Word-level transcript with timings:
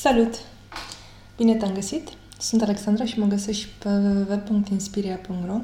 Salut! 0.00 0.34
Bine 1.36 1.54
te-am 1.54 1.72
găsit! 1.72 2.08
Sunt 2.38 2.62
Alexandra 2.62 3.04
și 3.04 3.18
mă 3.18 3.26
găsești 3.26 3.68
pe 3.78 3.88
www.inspiria.ro 3.88 5.60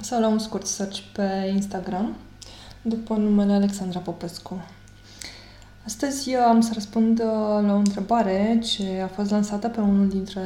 sau 0.00 0.20
la 0.20 0.28
un 0.28 0.38
scurt 0.38 0.66
search 0.66 0.98
pe 1.12 1.50
Instagram 1.54 2.16
după 2.82 3.14
numele 3.14 3.52
Alexandra 3.52 3.98
Popescu. 3.98 4.64
Astăzi 5.84 6.30
eu 6.30 6.40
am 6.40 6.60
să 6.60 6.70
răspund 6.74 7.18
uh, 7.18 7.26
la 7.66 7.72
o 7.72 7.76
întrebare 7.76 8.60
ce 8.64 9.00
a 9.04 9.06
fost 9.06 9.30
lansată 9.30 9.68
pe 9.68 9.80
unul 9.80 10.08
dintre 10.08 10.42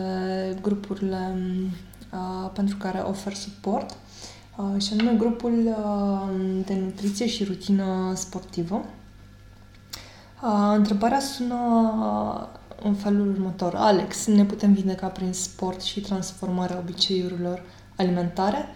grupurile 0.63 1.39
uh, 2.13 2.51
pentru 2.53 2.77
care 2.77 2.99
ofer 2.99 3.35
suport 3.35 3.97
uh, 4.57 4.83
și 4.83 4.93
anume 4.93 5.17
grupul 5.17 5.67
uh, 5.67 6.65
de 6.67 6.75
nutriție 6.75 7.27
și 7.27 7.45
rutină 7.45 8.13
sportivă. 8.15 8.85
Uh, 10.43 10.75
întrebarea 10.75 11.21
sună 11.21 11.57
în 12.87 12.95
felul 12.95 13.31
următor. 13.31 13.75
Alex, 13.75 14.27
ne 14.27 14.45
putem 14.45 14.73
vindeca 14.73 15.07
prin 15.07 15.33
sport 15.33 15.83
și 15.83 16.01
transformarea 16.01 16.79
obiceiurilor 16.79 17.63
alimentare? 17.97 18.69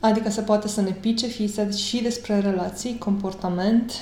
Adică 0.00 0.30
se 0.30 0.40
poate 0.40 0.68
să 0.68 0.80
ne 0.80 0.90
pice 0.90 1.26
fie 1.26 1.70
și 1.70 2.02
despre 2.02 2.40
relații, 2.40 2.98
comportament, 2.98 3.92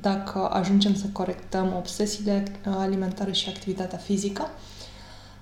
dacă 0.00 0.48
ajungem 0.52 0.94
să 0.94 1.04
corectăm 1.12 1.74
obsesiile 1.76 2.44
alimentare 2.64 3.32
și 3.32 3.48
activitatea 3.48 3.98
fizică? 3.98 4.48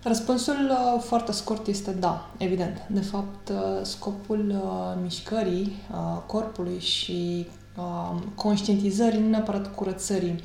Răspunsul 0.02 0.70
foarte 1.00 1.32
scurt 1.32 1.66
este 1.66 1.90
da, 1.90 2.30
evident. 2.36 2.82
De 2.90 3.00
fapt, 3.00 3.52
scopul 3.82 4.62
mișcării 5.02 5.82
corpului 6.26 6.80
și 6.80 7.46
conștientizării, 8.34 9.20
nu 9.20 9.28
neapărat 9.28 9.74
curățării 9.74 10.42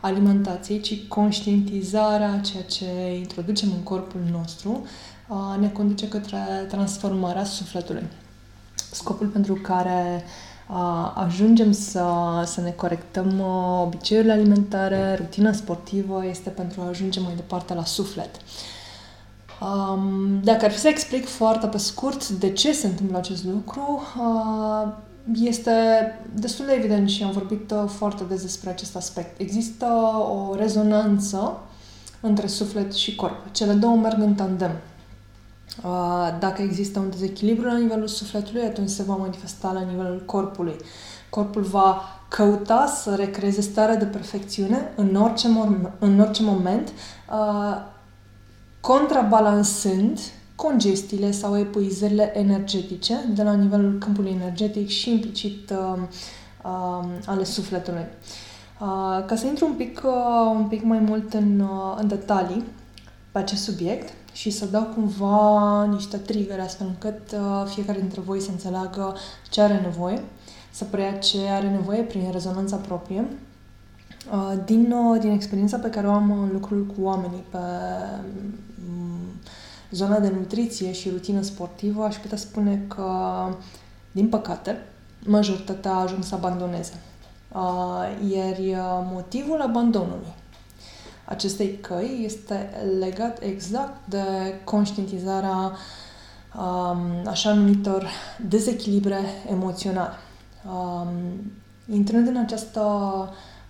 alimentației, 0.00 0.80
ci 0.80 1.06
conștientizarea 1.08 2.40
ceea 2.40 2.62
ce 2.62 3.16
introducem 3.18 3.68
în 3.76 3.82
corpul 3.82 4.20
nostru 4.32 4.86
ne 5.60 5.68
conduce 5.68 6.08
către 6.08 6.38
transformarea 6.68 7.44
sufletului. 7.44 8.06
Scopul 8.90 9.26
pentru 9.26 9.54
care 9.54 10.24
ajungem 11.14 11.72
să, 11.72 12.04
să 12.44 12.60
ne 12.60 12.70
corectăm 12.70 13.40
obiceiurile 13.82 14.32
alimentare, 14.32 15.14
rutina 15.14 15.52
sportivă, 15.52 16.26
este 16.26 16.50
pentru 16.50 16.80
a 16.80 16.88
ajunge 16.88 17.20
mai 17.20 17.32
departe 17.34 17.74
la 17.74 17.84
suflet. 17.84 18.30
Dacă 20.42 20.64
ar 20.64 20.70
fi 20.70 20.78
să 20.78 20.88
explic 20.88 21.26
foarte 21.28 21.66
pe 21.66 21.78
scurt 21.78 22.28
de 22.28 22.52
ce 22.52 22.72
se 22.72 22.86
întâmplă 22.86 23.16
acest 23.16 23.44
lucru, 23.44 24.02
este 25.34 25.70
destul 26.34 26.66
de 26.66 26.72
evident 26.72 27.08
și 27.08 27.22
am 27.22 27.30
vorbit 27.30 27.70
uh, 27.70 27.84
foarte 27.86 28.24
des 28.28 28.42
despre 28.42 28.70
acest 28.70 28.96
aspect. 28.96 29.40
Există 29.40 29.86
o 30.30 30.54
rezonanță 30.54 31.60
între 32.20 32.46
suflet 32.46 32.92
și 32.92 33.14
corp. 33.14 33.52
Cele 33.52 33.72
două 33.72 33.96
merg 33.96 34.20
în 34.20 34.34
tandem. 34.34 34.70
Uh, 35.84 36.36
dacă 36.38 36.62
există 36.62 36.98
un 36.98 37.10
dezechilibru 37.10 37.66
la 37.66 37.76
nivelul 37.76 38.06
sufletului, 38.06 38.62
atunci 38.62 38.88
se 38.88 39.02
va 39.02 39.14
manifesta 39.14 39.72
la 39.72 39.80
nivelul 39.80 40.22
corpului. 40.26 40.76
Corpul 41.30 41.62
va 41.62 42.02
căuta 42.28 42.86
să 42.86 43.14
recreeze 43.14 43.60
starea 43.60 43.96
de 43.96 44.04
perfecțiune 44.04 44.92
în 44.96 45.14
orice, 45.14 45.48
în 45.98 46.20
orice 46.20 46.42
moment, 46.42 46.88
uh, 47.30 47.76
contrabalansând 48.80 50.18
congestiile 50.62 51.30
sau 51.30 51.58
epuizările 51.58 52.38
energetice 52.38 53.14
de 53.34 53.42
la 53.42 53.52
nivelul 53.52 53.98
câmpului 53.98 54.30
energetic 54.30 54.88
și 54.88 55.10
implicit 55.10 55.70
uh, 55.70 55.98
uh, 56.64 57.04
ale 57.26 57.44
sufletului. 57.44 58.06
Uh, 58.80 59.24
ca 59.26 59.34
să 59.36 59.46
intru 59.46 59.66
un 59.66 59.72
pic, 59.72 60.00
uh, 60.04 60.54
un 60.54 60.64
pic 60.64 60.82
mai 60.82 60.98
mult 60.98 61.32
în, 61.32 61.60
uh, 61.60 61.96
în 62.00 62.08
detalii 62.08 62.64
pe 63.32 63.38
acest 63.38 63.62
subiect 63.62 64.12
și 64.32 64.50
să 64.50 64.66
dau 64.66 64.82
cumva 64.82 65.84
niște 65.84 66.16
trigger 66.16 66.60
astfel 66.60 66.86
încât 66.86 67.32
uh, 67.32 67.64
fiecare 67.66 67.98
dintre 67.98 68.20
voi 68.20 68.40
să 68.40 68.50
înțeleagă 68.50 69.16
ce 69.50 69.60
are 69.60 69.80
nevoie, 69.82 70.22
să 70.70 70.84
preia 70.84 71.12
ce 71.12 71.38
are 71.48 71.70
nevoie 71.70 72.02
prin 72.02 72.28
rezonanța 72.32 72.76
proprie, 72.76 73.24
uh, 74.32 74.52
din, 74.64 74.92
uh, 74.92 75.20
din 75.20 75.30
experiența 75.30 75.76
pe 75.76 75.90
care 75.90 76.06
o 76.06 76.12
am 76.12 76.30
în 76.30 76.48
lucrul 76.52 76.86
cu 76.86 77.02
oamenii 77.02 77.44
pe 77.50 77.58
zona 79.90 80.18
de 80.18 80.28
nutriție 80.28 80.92
și 80.92 81.10
rutină 81.10 81.42
sportivă, 81.42 82.04
aș 82.04 82.16
putea 82.16 82.36
spune 82.36 82.84
că, 82.88 83.12
din 84.12 84.28
păcate, 84.28 84.82
majoritatea 85.24 85.90
a 85.90 86.00
ajuns 86.00 86.26
să 86.26 86.34
abandoneze. 86.34 87.00
Iar 88.28 88.56
motivul 89.12 89.60
abandonului 89.60 90.32
acestei 91.30 91.78
căi 91.80 92.20
este 92.24 92.70
legat 92.98 93.42
exact 93.42 94.08
de 94.08 94.24
conștientizarea 94.64 95.72
așa 97.26 97.52
numitor 97.52 98.10
dezechilibre 98.48 99.18
emoționale. 99.50 100.14
Intrând 101.92 102.26
în 102.26 102.36
această 102.36 102.82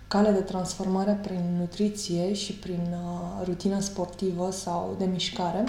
cale 0.07 0.31
de 0.31 0.39
transformare 0.39 1.19
prin 1.21 1.55
nutriție 1.59 2.33
și 2.33 2.53
prin 2.53 2.87
uh, 2.91 3.45
rutină 3.45 3.79
sportivă 3.79 4.51
sau 4.51 4.95
de 4.97 5.05
mișcare, 5.05 5.63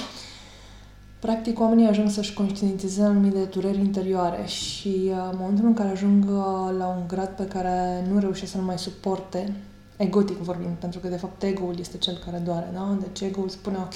Practic, 1.22 1.60
oamenii 1.60 1.87
ajung 1.87 2.10
să-și 2.10 2.33
conștientizeze 2.33 3.03
anumite 3.03 3.44
dureri 3.44 3.78
interioare 3.78 4.47
și 4.47 4.88
uh, 4.88 5.28
în 5.31 5.37
momentul 5.41 5.66
în 5.66 5.75
care 5.75 5.88
ajung 5.88 6.25
uh, 6.25 6.75
la 6.78 6.87
un 6.87 7.05
grad 7.06 7.28
pe 7.28 7.44
care 7.44 8.06
nu 8.10 8.19
reușesc 8.19 8.53
să-l 8.53 8.60
mai 8.60 8.78
suporte, 8.78 9.53
egotic 9.97 10.37
vorbind, 10.37 10.75
pentru 10.77 11.00
că 11.00 11.09
de 11.09 11.16
fapt 11.16 11.43
ego-ul 11.43 11.75
este 11.78 11.99
cel 11.99 12.21
care 12.25 12.43
doare, 12.44 12.71
da? 12.72 12.97
Deci 13.00 13.21
ego-ul 13.21 13.49
spune, 13.49 13.77
ok, 13.77 13.94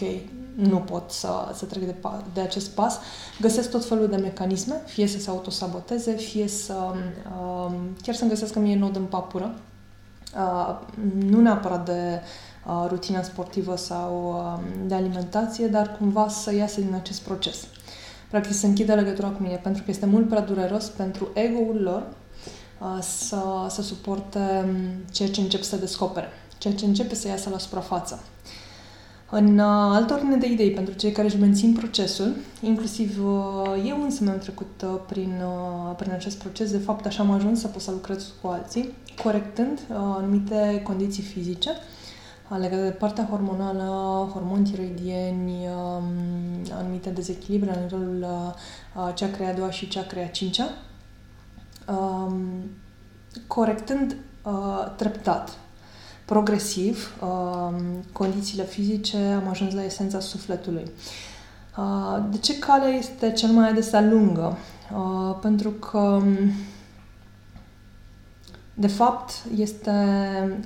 nu 0.55 0.77
pot 0.77 1.11
să, 1.11 1.29
să 1.55 1.65
trec 1.65 1.83
de, 1.83 1.95
de 2.35 2.41
acest 2.41 2.71
pas, 2.71 2.99
găsesc 3.41 3.71
tot 3.71 3.85
felul 3.85 4.09
de 4.09 4.17
mecanisme, 4.17 4.75
fie 4.85 5.07
să 5.07 5.19
se 5.19 5.31
autosaboteze, 5.31 6.13
fie 6.13 6.49
să 6.49 6.75
uh, 6.95 7.75
chiar 8.03 8.15
să-mi 8.15 8.31
găsesc 8.31 8.55
mie 8.55 8.77
nod 8.77 8.97
în 8.97 9.05
papură, 9.05 9.55
uh, 10.35 10.79
nu 11.15 11.41
neapărat 11.41 11.85
de 11.85 12.21
Uh, 12.67 12.85
rutina 12.89 13.23
sportivă 13.23 13.77
sau 13.77 14.29
um, 14.29 14.89
de 14.89 14.95
alimentație, 14.95 15.67
dar 15.67 15.97
cumva 15.99 16.29
să 16.29 16.55
iasă 16.55 16.81
din 16.81 16.95
acest 16.95 17.21
proces. 17.21 17.67
Practic 18.31 18.55
să 18.55 18.67
închidă 18.67 18.95
legătura 18.95 19.29
cu 19.29 19.43
mine, 19.43 19.57
pentru 19.57 19.83
că 19.83 19.91
este 19.91 20.07
mult 20.07 20.29
prea 20.29 20.41
dureros 20.41 20.89
pentru 20.89 21.29
ego-ul 21.35 21.81
lor 21.83 22.07
uh, 22.81 23.03
să, 23.03 23.67
să 23.69 23.83
suporte 23.83 24.39
um, 24.39 24.77
ceea 25.11 25.29
ce 25.29 25.41
încep 25.41 25.63
să 25.63 25.77
descopere, 25.77 26.29
ceea 26.59 26.75
ce 26.75 26.85
începe 26.85 27.15
să 27.15 27.29
iasă 27.29 27.51
la 27.51 27.59
suprafață. 27.59 28.23
În 29.31 29.59
uh, 29.59 29.65
altă 29.67 30.15
ordine 30.15 30.37
de 30.37 30.47
idei, 30.47 30.71
pentru 30.71 30.95
cei 30.95 31.13
care 31.13 31.27
își 31.27 31.39
mențin 31.39 31.73
procesul, 31.73 32.35
inclusiv 32.61 33.19
eu 33.85 34.03
însă 34.03 34.25
mi-am 34.25 34.39
trecut 34.39 34.85
prin, 35.07 35.43
prin 35.97 36.13
acest 36.13 36.39
proces, 36.39 36.71
de 36.71 36.79
fapt 36.79 37.07
așa 37.07 37.23
am 37.23 37.31
ajuns 37.31 37.61
să 37.61 37.67
pot 37.67 37.83
să 37.83 37.91
lucrez 37.91 38.33
cu 38.41 38.49
alții, 38.49 38.93
corectând 39.23 39.81
anumite 39.91 40.81
condiții 40.85 41.23
fizice, 41.23 41.71
legate 42.49 42.83
de 42.83 42.91
partea 42.91 43.27
hormonală, 43.31 44.29
hormoni 44.33 44.65
tiroidieni, 44.65 45.69
um, 45.69 46.05
anumite 46.73 47.11
dezechilibre 47.11 47.71
la 47.75 47.81
nivelul 47.81 48.27
uh, 48.95 49.13
chakra 49.15 49.49
a 49.49 49.53
doua 49.53 49.71
și 49.71 49.87
chakra 49.87 50.21
a 50.23 50.27
cincea, 50.27 50.69
um, 51.89 52.37
corectând 53.47 54.17
uh, 54.43 54.95
treptat, 54.97 55.59
progresiv, 56.27 57.15
um, 57.23 57.75
condițiile 58.13 58.65
fizice, 58.65 59.17
am 59.17 59.49
ajuns 59.49 59.75
la 59.75 59.85
esența 59.85 60.21
sufletului. 60.21 60.91
Uh, 61.79 62.25
de 62.31 62.39
ce 62.39 62.59
calea 62.59 62.89
este 62.89 63.33
cel 63.33 63.51
mai 63.51 63.69
adesea 63.69 64.01
lungă? 64.01 64.57
Pentru 65.41 65.71
că 65.71 66.23
de 68.79 68.87
fapt, 68.87 69.33
este 69.57 69.91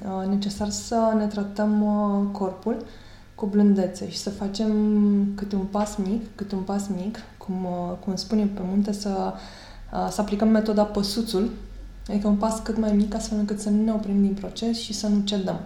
uh, 0.05 0.27
necesar 0.29 0.69
să 0.69 1.15
ne 1.17 1.27
tratăm 1.27 1.83
uh, 1.83 2.27
corpul 2.33 2.85
cu 3.35 3.47
blândețe 3.47 4.11
și 4.11 4.17
să 4.17 4.31
facem 4.31 4.73
câte 5.35 5.57
un 5.57 5.65
pas 5.65 5.97
mic, 5.97 6.23
câte 6.35 6.55
un 6.55 6.63
pas 6.63 6.87
mic, 6.87 7.19
cum, 7.39 7.65
uh, 7.65 7.97
cum 8.05 8.17
spune 8.17 8.45
pe 8.45 8.61
munte, 8.65 8.93
să, 8.93 9.33
să 10.11 10.21
aplicăm 10.21 10.49
metoda 10.49 10.83
păsuțul, 10.83 11.51
adică 12.09 12.29
un 12.29 12.37
pas 12.37 12.61
cât 12.63 12.79
mai 12.79 12.93
mic, 12.93 13.15
astfel 13.15 13.39
încât 13.39 13.61
să 13.61 13.71
nu 13.71 13.83
ne 13.83 13.93
oprim 13.93 14.21
din 14.23 14.35
proces 14.35 14.79
și 14.79 14.93
să 14.93 15.07
nu 15.07 15.21
cedăm. 15.25 15.61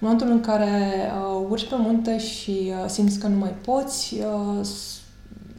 În 0.00 0.08
momentul 0.08 0.30
în 0.30 0.40
care 0.40 0.92
uh, 1.32 1.46
urci 1.48 1.68
pe 1.68 1.74
munte 1.78 2.18
și 2.18 2.72
uh, 2.82 2.88
simți 2.88 3.18
că 3.18 3.26
nu 3.26 3.38
mai 3.38 3.54
poți, 3.64 4.14
uh, 4.14 4.66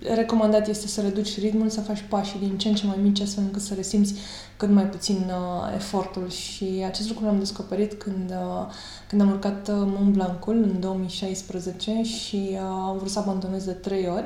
recomandat 0.09 0.67
este 0.67 0.87
să 0.87 1.01
reduci 1.01 1.39
ritmul, 1.39 1.69
să 1.69 1.81
faci 1.81 2.05
pașii 2.09 2.39
din 2.39 2.57
ce 2.57 2.67
în 2.67 2.75
ce 2.75 2.85
mai 2.85 2.97
mici, 3.01 3.19
astfel 3.19 3.43
încât 3.43 3.61
să 3.61 3.73
resimți 3.73 4.13
cât 4.57 4.69
mai 4.69 4.85
puțin 4.85 5.15
uh, 5.15 5.73
efortul. 5.75 6.29
Și 6.29 6.83
acest 6.85 7.07
lucru 7.07 7.25
l-am 7.25 7.39
descoperit 7.39 7.93
când, 7.93 8.29
uh, 8.29 8.65
când 9.07 9.21
am 9.21 9.29
urcat 9.29 9.67
uh, 9.67 9.75
Mont 9.75 10.13
Blancul 10.13 10.55
în 10.55 10.79
2016 10.79 12.01
și 12.03 12.49
uh, 12.51 12.59
am 12.61 12.97
vrut 12.97 13.09
să 13.09 13.19
abandonez 13.19 13.65
de 13.65 13.71
trei 13.71 14.07
ori. 14.07 14.25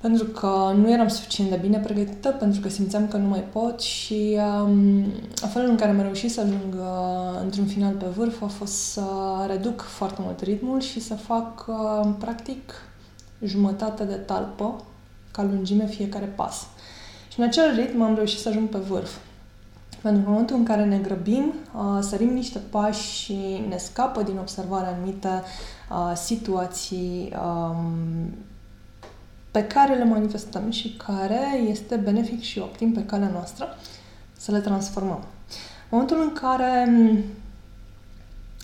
Pentru 0.00 0.24
că 0.24 0.72
nu 0.76 0.90
eram 0.90 1.08
suficient 1.08 1.50
de 1.50 1.56
bine 1.56 1.78
pregătită, 1.78 2.28
pentru 2.28 2.60
că 2.60 2.68
simțeam 2.68 3.08
că 3.08 3.16
nu 3.16 3.28
mai 3.28 3.44
pot 3.52 3.80
și 3.80 4.38
um, 4.62 5.04
felul 5.52 5.68
în 5.68 5.76
care 5.76 5.90
am 5.90 6.00
reușit 6.00 6.30
să 6.32 6.40
ajung 6.40 6.74
uh, 6.74 7.40
într-un 7.42 7.66
final 7.66 7.94
pe 7.94 8.06
vârf 8.06 8.42
a 8.42 8.46
fost 8.46 8.72
să 8.72 9.04
reduc 9.46 9.80
foarte 9.80 10.20
mult 10.22 10.40
ritmul 10.40 10.80
și 10.80 11.00
să 11.00 11.14
fac 11.14 11.66
uh, 11.68 12.08
practic 12.18 12.72
jumătate 13.44 14.04
de 14.04 14.14
talpă 14.14 14.84
ca 15.30 15.42
lungime 15.42 15.86
fiecare 15.86 16.26
pas. 16.26 16.66
Și 17.32 17.40
în 17.40 17.46
acel 17.46 17.74
ritm 17.74 18.02
am 18.02 18.14
reușit 18.14 18.38
să 18.38 18.48
ajung 18.48 18.68
pe 18.68 18.78
vârf. 18.78 19.16
Pentru 20.02 20.20
că 20.22 20.26
în 20.26 20.32
momentul 20.32 20.56
în 20.56 20.64
care 20.64 20.84
ne 20.84 20.98
grăbim, 20.98 21.54
uh, 21.74 21.98
sărim 22.00 22.32
niște 22.32 22.58
pași 22.58 23.12
și 23.12 23.64
ne 23.68 23.76
scapă 23.76 24.22
din 24.22 24.36
observare 24.38 24.86
anumite 24.86 25.42
uh, 25.90 26.12
situații 26.14 27.32
um, 27.42 28.34
pe 29.50 29.66
care 29.66 29.94
le 29.94 30.04
manifestăm 30.04 30.70
și 30.70 30.96
care 31.06 31.60
este 31.68 31.96
benefic 31.96 32.40
și 32.42 32.58
optim 32.58 32.92
pe 32.92 33.04
calea 33.04 33.30
noastră 33.32 33.76
să 34.36 34.50
le 34.50 34.58
transformăm. 34.58 35.24
În 35.90 35.98
momentul 35.98 36.20
în 36.20 36.32
care 36.32 36.86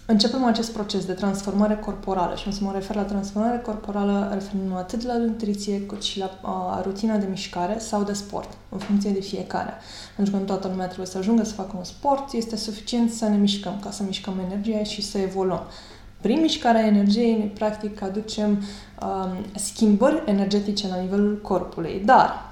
începem 0.07 0.45
acest 0.45 0.73
proces 0.73 1.05
de 1.05 1.13
transformare 1.13 1.77
corporală 1.77 2.35
și 2.35 2.49
o 2.49 2.51
să 2.51 2.65
mă 2.65 2.73
refer 2.73 2.97
la 2.97 3.03
transformare 3.03 3.59
corporală 3.59 4.31
referindu 4.33 4.75
atât 4.75 5.03
la 5.03 5.17
nutriție 5.17 5.87
cât 5.87 6.03
și 6.03 6.19
la 6.19 6.39
uh, 6.43 6.85
rutina 6.85 7.17
de 7.17 7.27
mișcare 7.31 7.79
sau 7.79 8.03
de 8.03 8.13
sport, 8.13 8.49
în 8.69 8.79
funcție 8.79 9.11
de 9.11 9.21
fiecare. 9.21 9.73
Pentru 10.17 10.35
că 10.35 10.41
nu 10.41 10.47
toată 10.47 10.69
lumea 10.69 10.87
trebuie 10.87 11.07
să 11.07 11.19
ajungă 11.19 11.45
să 11.45 11.55
facă 11.55 11.75
un 11.77 11.85
sport, 11.85 12.33
este 12.33 12.57
suficient 12.57 13.13
să 13.13 13.29
ne 13.29 13.37
mișcăm, 13.37 13.79
ca 13.81 13.91
să 13.91 14.03
mișcăm 14.03 14.41
energia 14.51 14.83
și 14.83 15.03
să 15.03 15.19
evoluăm. 15.19 15.63
Prin 16.21 16.41
mișcarea 16.41 16.87
energiei, 16.87 17.37
ne 17.37 17.45
practic 17.45 18.03
aducem 18.03 18.51
um, 19.03 19.45
schimbări 19.55 20.23
energetice 20.27 20.89
la 20.89 20.97
nivelul 20.97 21.41
corpului. 21.43 22.03
Dar, 22.05 22.45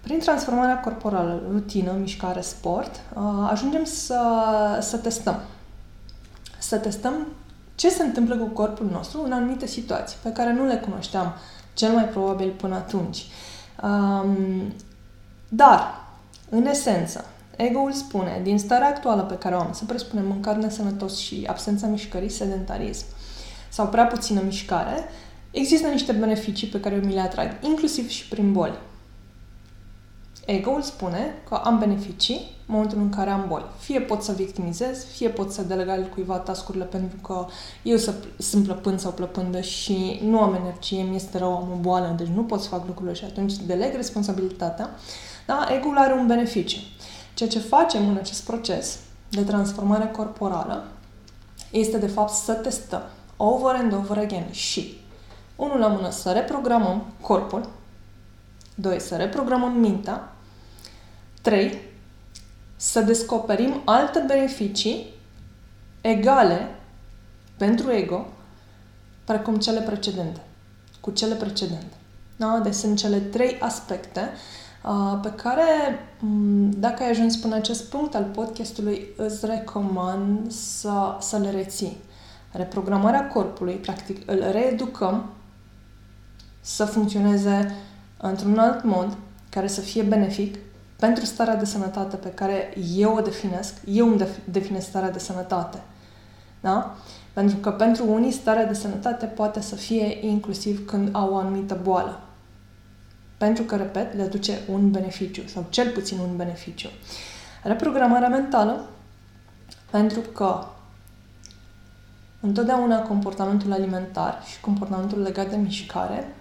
prin 0.00 0.18
transformarea 0.18 0.80
corporală, 0.80 1.42
rutină, 1.50 1.92
mișcare, 2.00 2.40
sport, 2.40 2.90
uh, 3.14 3.48
ajungem 3.50 3.84
să, 3.84 4.20
să 4.80 4.96
testăm 4.96 5.40
să 6.66 6.76
testăm 6.76 7.26
ce 7.74 7.88
se 7.88 8.02
întâmplă 8.02 8.36
cu 8.36 8.44
corpul 8.44 8.88
nostru 8.92 9.22
în 9.24 9.32
anumite 9.32 9.66
situații 9.66 10.18
pe 10.22 10.32
care 10.32 10.52
nu 10.52 10.66
le 10.66 10.76
cunoșteam 10.76 11.34
cel 11.74 11.92
mai 11.92 12.04
probabil 12.04 12.50
până 12.50 12.74
atunci. 12.74 13.26
Um, 13.82 14.72
dar, 15.48 16.04
în 16.48 16.66
esență, 16.66 17.24
ego-ul 17.56 17.92
spune, 17.92 18.40
din 18.42 18.58
starea 18.58 18.88
actuală 18.88 19.22
pe 19.22 19.38
care 19.38 19.54
o 19.54 19.58
am, 19.58 19.72
să 19.72 19.84
presupunem 19.84 20.26
mâncare 20.26 20.58
nesănătos 20.58 21.18
și 21.18 21.44
absența 21.46 21.86
mișcării, 21.86 22.28
sedentarism, 22.28 23.04
sau 23.68 23.86
prea 23.88 24.06
puțină 24.06 24.40
mișcare, 24.44 25.08
există 25.50 25.88
niște 25.88 26.12
beneficii 26.12 26.66
pe 26.66 26.80
care 26.80 26.94
eu 26.94 27.00
mi 27.00 27.14
le 27.14 27.20
atrag, 27.20 27.48
inclusiv 27.60 28.08
și 28.08 28.28
prin 28.28 28.52
boli. 28.52 28.78
Ego-ul 30.46 30.82
spune 30.82 31.34
că 31.48 31.54
am 31.54 31.78
beneficii 31.78 32.54
în 32.66 32.74
momentul 32.74 32.98
în 32.98 33.08
care 33.08 33.30
am 33.30 33.44
boli. 33.48 33.64
Fie 33.78 34.00
pot 34.00 34.22
să 34.22 34.32
victimizez, 34.32 35.04
fie 35.04 35.28
pot 35.28 35.52
să 35.52 35.62
deleg 35.62 36.08
cuiva 36.08 36.36
tascurile 36.36 36.84
pentru 36.84 37.16
că 37.22 37.46
eu 37.82 37.96
sunt 38.38 38.64
plăpând 38.64 39.00
sau 39.00 39.12
plăpândă 39.12 39.60
și 39.60 40.20
nu 40.24 40.40
am 40.40 40.54
energie, 40.54 41.02
mi 41.02 41.16
este 41.16 41.38
rău, 41.38 41.56
am 41.56 41.70
o 41.72 41.80
boală, 41.80 42.14
deci 42.18 42.26
nu 42.26 42.42
pot 42.42 42.60
să 42.60 42.68
fac 42.68 42.86
lucrurile 42.86 43.14
și 43.14 43.24
atunci 43.24 43.52
deleg 43.66 43.94
responsabilitatea. 43.94 44.90
Da? 45.46 45.68
Ego-ul 45.76 45.96
are 45.96 46.12
un 46.12 46.26
beneficiu. 46.26 46.78
Ceea 47.36 47.48
ce 47.48 47.58
facem 47.58 48.08
în 48.08 48.16
acest 48.16 48.44
proces 48.44 48.98
de 49.28 49.42
transformare 49.42 50.06
corporală 50.06 50.86
este 51.70 51.98
de 51.98 52.06
fapt 52.06 52.32
să 52.32 52.52
testăm 52.52 53.02
over 53.36 53.74
and 53.74 53.92
over 53.92 54.18
again 54.18 54.50
și 54.50 55.00
unul 55.56 55.78
la 55.78 55.86
mână 55.86 56.10
să 56.10 56.32
reprogramăm 56.32 57.06
corpul, 57.20 57.68
doi 58.74 59.00
să 59.00 59.16
reprogramăm 59.16 59.72
mintea 59.72 60.32
3. 61.42 61.78
Să 62.76 63.00
descoperim 63.00 63.82
alte 63.84 64.24
beneficii 64.26 65.14
egale 66.00 66.74
pentru 67.56 67.90
ego, 67.90 68.26
precum 69.24 69.56
cele 69.56 69.80
precedente, 69.80 70.40
cu 71.00 71.10
cele 71.10 71.34
precedente. 71.34 71.96
Da? 72.36 72.60
Deci 72.62 72.74
sunt 72.74 72.98
cele 72.98 73.18
trei 73.18 73.58
aspecte 73.60 74.20
uh, 74.20 74.65
pe 75.22 75.30
care, 75.30 75.62
um, 76.22 76.70
dacă 76.70 77.02
ai 77.02 77.10
ajuns 77.10 77.36
până 77.36 77.54
acest 77.54 77.84
punct 77.90 78.14
al 78.14 78.24
podcastului, 78.24 79.06
îți 79.16 79.46
recomand 79.46 80.50
să, 80.50 81.16
să 81.20 81.36
le 81.36 81.50
reții. 81.50 81.96
Reprogramarea 82.52 83.28
corpului, 83.28 83.74
practic, 83.74 84.30
îl 84.30 84.44
reeducăm 84.50 85.30
să 86.60 86.84
funcționeze 86.84 87.74
într-un 88.16 88.58
alt 88.58 88.84
mod 88.84 89.16
care 89.48 89.66
să 89.66 89.80
fie 89.80 90.02
benefic 90.02 90.56
pentru 90.96 91.24
starea 91.24 91.56
de 91.56 91.64
sănătate 91.64 92.16
pe 92.16 92.28
care 92.28 92.74
eu 92.94 93.16
o 93.16 93.20
definesc, 93.20 93.74
eu 93.84 94.06
îmi 94.06 94.26
definesc 94.44 94.86
starea 94.86 95.10
de 95.10 95.18
sănătate. 95.18 95.78
Da? 96.60 96.94
Pentru 97.32 97.56
că 97.56 97.70
pentru 97.70 98.12
unii 98.12 98.32
starea 98.32 98.66
de 98.66 98.74
sănătate 98.74 99.26
poate 99.26 99.60
să 99.60 99.74
fie 99.74 100.26
inclusiv 100.26 100.86
când 100.86 101.08
au 101.12 101.32
o 101.32 101.36
anumită 101.36 101.78
boală. 101.82 102.20
Pentru 103.36 103.62
că, 103.62 103.76
repet, 103.76 104.14
le 104.14 104.22
aduce 104.22 104.58
un 104.72 104.90
beneficiu 104.90 105.42
sau 105.46 105.66
cel 105.68 105.90
puțin 105.90 106.18
un 106.18 106.36
beneficiu. 106.36 106.88
Reprogramarea 107.62 108.28
mentală, 108.28 108.88
pentru 109.90 110.20
că 110.20 110.64
întotdeauna 112.40 113.02
comportamentul 113.02 113.72
alimentar 113.72 114.42
și 114.46 114.60
comportamentul 114.60 115.22
legat 115.22 115.50
de 115.50 115.56
mișcare 115.56 116.34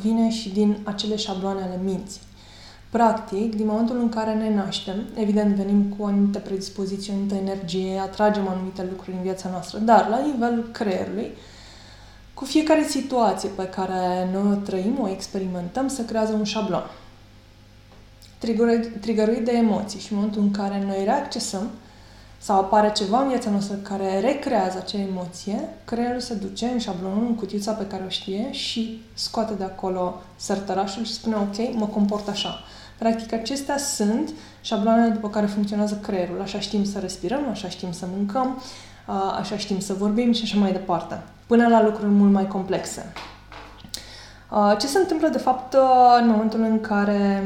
vine 0.00 0.30
și 0.30 0.52
din 0.52 0.76
acele 0.84 1.16
șabloane 1.16 1.62
ale 1.62 1.80
minții. 1.84 2.20
Practic, 2.90 3.56
din 3.56 3.66
momentul 3.66 3.98
în 3.98 4.08
care 4.08 4.34
ne 4.34 4.54
naștem, 4.54 4.96
evident 5.14 5.54
venim 5.56 5.82
cu 5.82 6.04
anumite 6.04 6.38
predispoziții, 6.38 7.12
anumită 7.12 7.34
energie, 7.34 7.98
atragem 7.98 8.48
anumite 8.48 8.86
lucruri 8.90 9.16
în 9.16 9.22
viața 9.22 9.48
noastră, 9.50 9.78
dar 9.78 10.08
la 10.08 10.18
nivelul 10.18 10.68
creierului, 10.72 11.30
cu 12.34 12.44
fiecare 12.44 12.86
situație 12.88 13.48
pe 13.48 13.64
care 13.64 14.28
noi 14.32 14.52
o 14.52 14.54
trăim, 14.54 14.98
o 15.00 15.08
experimentăm, 15.08 15.88
se 15.88 16.04
creează 16.04 16.32
un 16.32 16.44
șablon. 16.44 16.90
Trigăruit 19.00 19.44
de 19.44 19.52
emoții 19.52 20.00
și 20.00 20.12
în 20.12 20.18
momentul 20.18 20.42
în 20.42 20.50
care 20.50 20.84
noi 20.86 21.04
reaccesăm 21.04 21.70
sau 22.38 22.58
apare 22.58 22.92
ceva 22.92 23.22
în 23.22 23.28
viața 23.28 23.50
noastră 23.50 23.76
care 23.76 24.20
recrează 24.20 24.78
acea 24.78 24.98
emoție, 24.98 25.68
creierul 25.84 26.20
se 26.20 26.34
duce 26.34 26.66
în 26.66 26.78
șablonul, 26.78 27.26
în 27.26 27.34
cutiuța 27.34 27.72
pe 27.72 27.86
care 27.86 28.02
o 28.06 28.08
știe 28.08 28.52
și 28.52 29.02
scoate 29.14 29.54
de 29.54 29.64
acolo 29.64 30.20
sărtărașul 30.36 31.04
și 31.04 31.12
spune 31.12 31.36
ok, 31.36 31.74
mă 31.74 31.86
comport 31.86 32.28
așa. 32.28 32.58
Practic, 32.98 33.32
acestea 33.32 33.78
sunt 33.78 34.30
șabloanele 34.60 35.12
după 35.12 35.28
care 35.28 35.46
funcționează 35.46 35.98
creierul. 36.02 36.40
Așa 36.40 36.60
știm 36.60 36.84
să 36.84 36.98
respirăm, 36.98 37.48
așa 37.50 37.68
știm 37.68 37.92
să 37.92 38.06
mâncăm, 38.16 38.62
așa 39.38 39.56
știm 39.56 39.80
să 39.80 39.92
vorbim 39.92 40.32
și 40.32 40.42
așa 40.44 40.58
mai 40.58 40.72
departe. 40.72 41.22
Până 41.52 41.68
la 41.68 41.82
lucruri 41.82 42.10
mult 42.10 42.32
mai 42.32 42.46
complexe. 42.46 43.12
Ce 44.78 44.86
se 44.86 44.98
întâmplă, 44.98 45.28
de 45.28 45.38
fapt, 45.38 45.76
în 46.20 46.28
momentul 46.28 46.60
în 46.60 46.80
care 46.80 47.44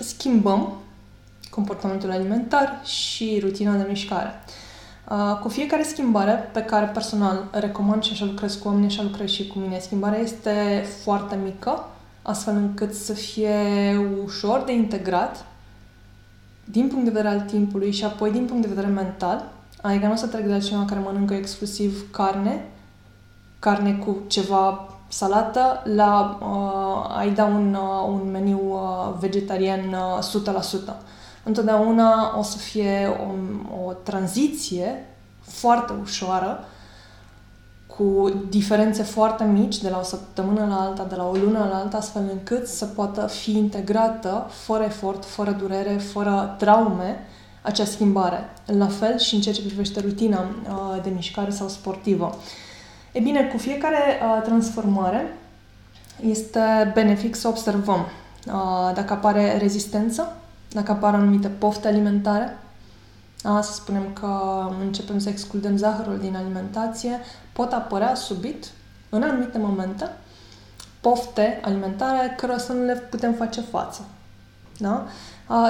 schimbăm 0.00 0.72
comportamentul 1.50 2.10
alimentar 2.10 2.80
și 2.84 3.38
rutina 3.42 3.76
de 3.76 3.84
mișcare? 3.88 4.30
Cu 5.42 5.48
fiecare 5.48 5.82
schimbare 5.82 6.50
pe 6.52 6.62
care 6.62 6.86
personal 6.86 7.48
recomand 7.52 8.02
și 8.02 8.12
așa 8.12 8.24
lucrez 8.24 8.54
cu 8.54 8.68
oameni, 8.68 8.86
așa 8.86 9.02
lucrez 9.02 9.28
și 9.28 9.46
cu 9.46 9.58
mine, 9.58 9.78
schimbarea 9.78 10.18
este 10.18 10.84
foarte 11.02 11.38
mică, 11.44 11.88
astfel 12.22 12.56
încât 12.56 12.94
să 12.94 13.12
fie 13.12 13.56
ușor 14.24 14.62
de 14.66 14.72
integrat 14.72 15.44
din 16.64 16.88
punct 16.88 17.04
de 17.04 17.10
vedere 17.10 17.28
al 17.28 17.40
timpului 17.40 17.92
și 17.92 18.04
apoi 18.04 18.30
din 18.30 18.44
punct 18.44 18.62
de 18.62 18.74
vedere 18.74 18.92
mental. 18.92 19.58
Adică 19.80 20.06
nu 20.06 20.12
o 20.12 20.16
să 20.16 20.26
trec 20.26 20.44
de 20.44 20.52
la 20.52 20.58
cineva 20.58 20.84
care 20.84 21.00
mănâncă 21.00 21.34
exclusiv 21.34 22.10
carne, 22.10 22.68
carne 23.58 23.92
cu 23.92 24.16
ceva 24.26 24.88
salată, 25.08 25.82
la 25.84 26.38
uh, 26.40 27.16
a-i 27.16 27.30
da 27.30 27.44
un, 27.44 27.74
uh, 27.74 28.20
un 28.20 28.30
meniu 28.30 28.60
uh, 28.70 29.14
vegetarian 29.18 29.80
uh, 29.88 30.92
100%. 30.92 30.94
Întotdeauna 31.44 32.38
o 32.38 32.42
să 32.42 32.58
fie 32.58 33.06
o, 33.06 33.84
o 33.86 33.92
tranziție 33.92 35.06
foarte 35.40 35.92
ușoară 36.02 36.64
cu 37.86 38.32
diferențe 38.48 39.02
foarte 39.02 39.44
mici 39.44 39.78
de 39.78 39.88
la 39.88 39.98
o 39.98 40.02
săptămână 40.02 40.66
la 40.68 40.80
alta, 40.80 41.04
de 41.04 41.14
la 41.14 41.28
o 41.28 41.32
lună 41.32 41.68
la 41.70 41.76
alta, 41.76 41.96
astfel 41.96 42.22
încât 42.32 42.66
să 42.66 42.84
poată 42.84 43.26
fi 43.26 43.56
integrată 43.56 44.46
fără 44.48 44.82
efort, 44.82 45.24
fără 45.24 45.50
durere, 45.50 45.96
fără 45.96 46.54
traume, 46.58 47.26
acea 47.62 47.84
schimbare. 47.84 48.50
La 48.66 48.86
fel 48.86 49.18
și 49.18 49.34
în 49.34 49.40
ceea 49.40 49.54
ce 49.54 49.62
privește 49.62 50.00
rutina 50.00 50.40
uh, 50.40 51.02
de 51.02 51.10
mișcare 51.10 51.50
sau 51.50 51.68
sportivă. 51.68 52.38
E 53.12 53.20
bine, 53.20 53.44
cu 53.44 53.58
fiecare 53.58 53.96
uh, 53.96 54.42
transformare 54.42 55.36
este 56.22 56.90
benefic 56.94 57.34
să 57.34 57.48
observăm 57.48 57.98
uh, 58.46 58.94
dacă 58.94 59.12
apare 59.12 59.58
rezistență, 59.58 60.36
dacă 60.72 60.90
apar 60.92 61.14
anumite 61.14 61.48
pofte 61.48 61.88
alimentare, 61.88 62.58
a, 63.42 63.60
să 63.60 63.72
spunem 63.72 64.12
că 64.12 64.66
începem 64.80 65.18
să 65.18 65.28
excludem 65.28 65.76
zahărul 65.76 66.18
din 66.18 66.36
alimentație, 66.36 67.20
pot 67.52 67.72
apărea 67.72 68.14
subit, 68.14 68.66
în 69.08 69.22
anumite 69.22 69.58
momente, 69.58 70.10
pofte 71.00 71.60
alimentare 71.62 72.34
care 72.36 72.58
să 72.58 72.72
nu 72.72 72.84
le 72.84 72.94
putem 72.94 73.32
face 73.32 73.60
față. 73.60 74.04
Da? 74.80 75.06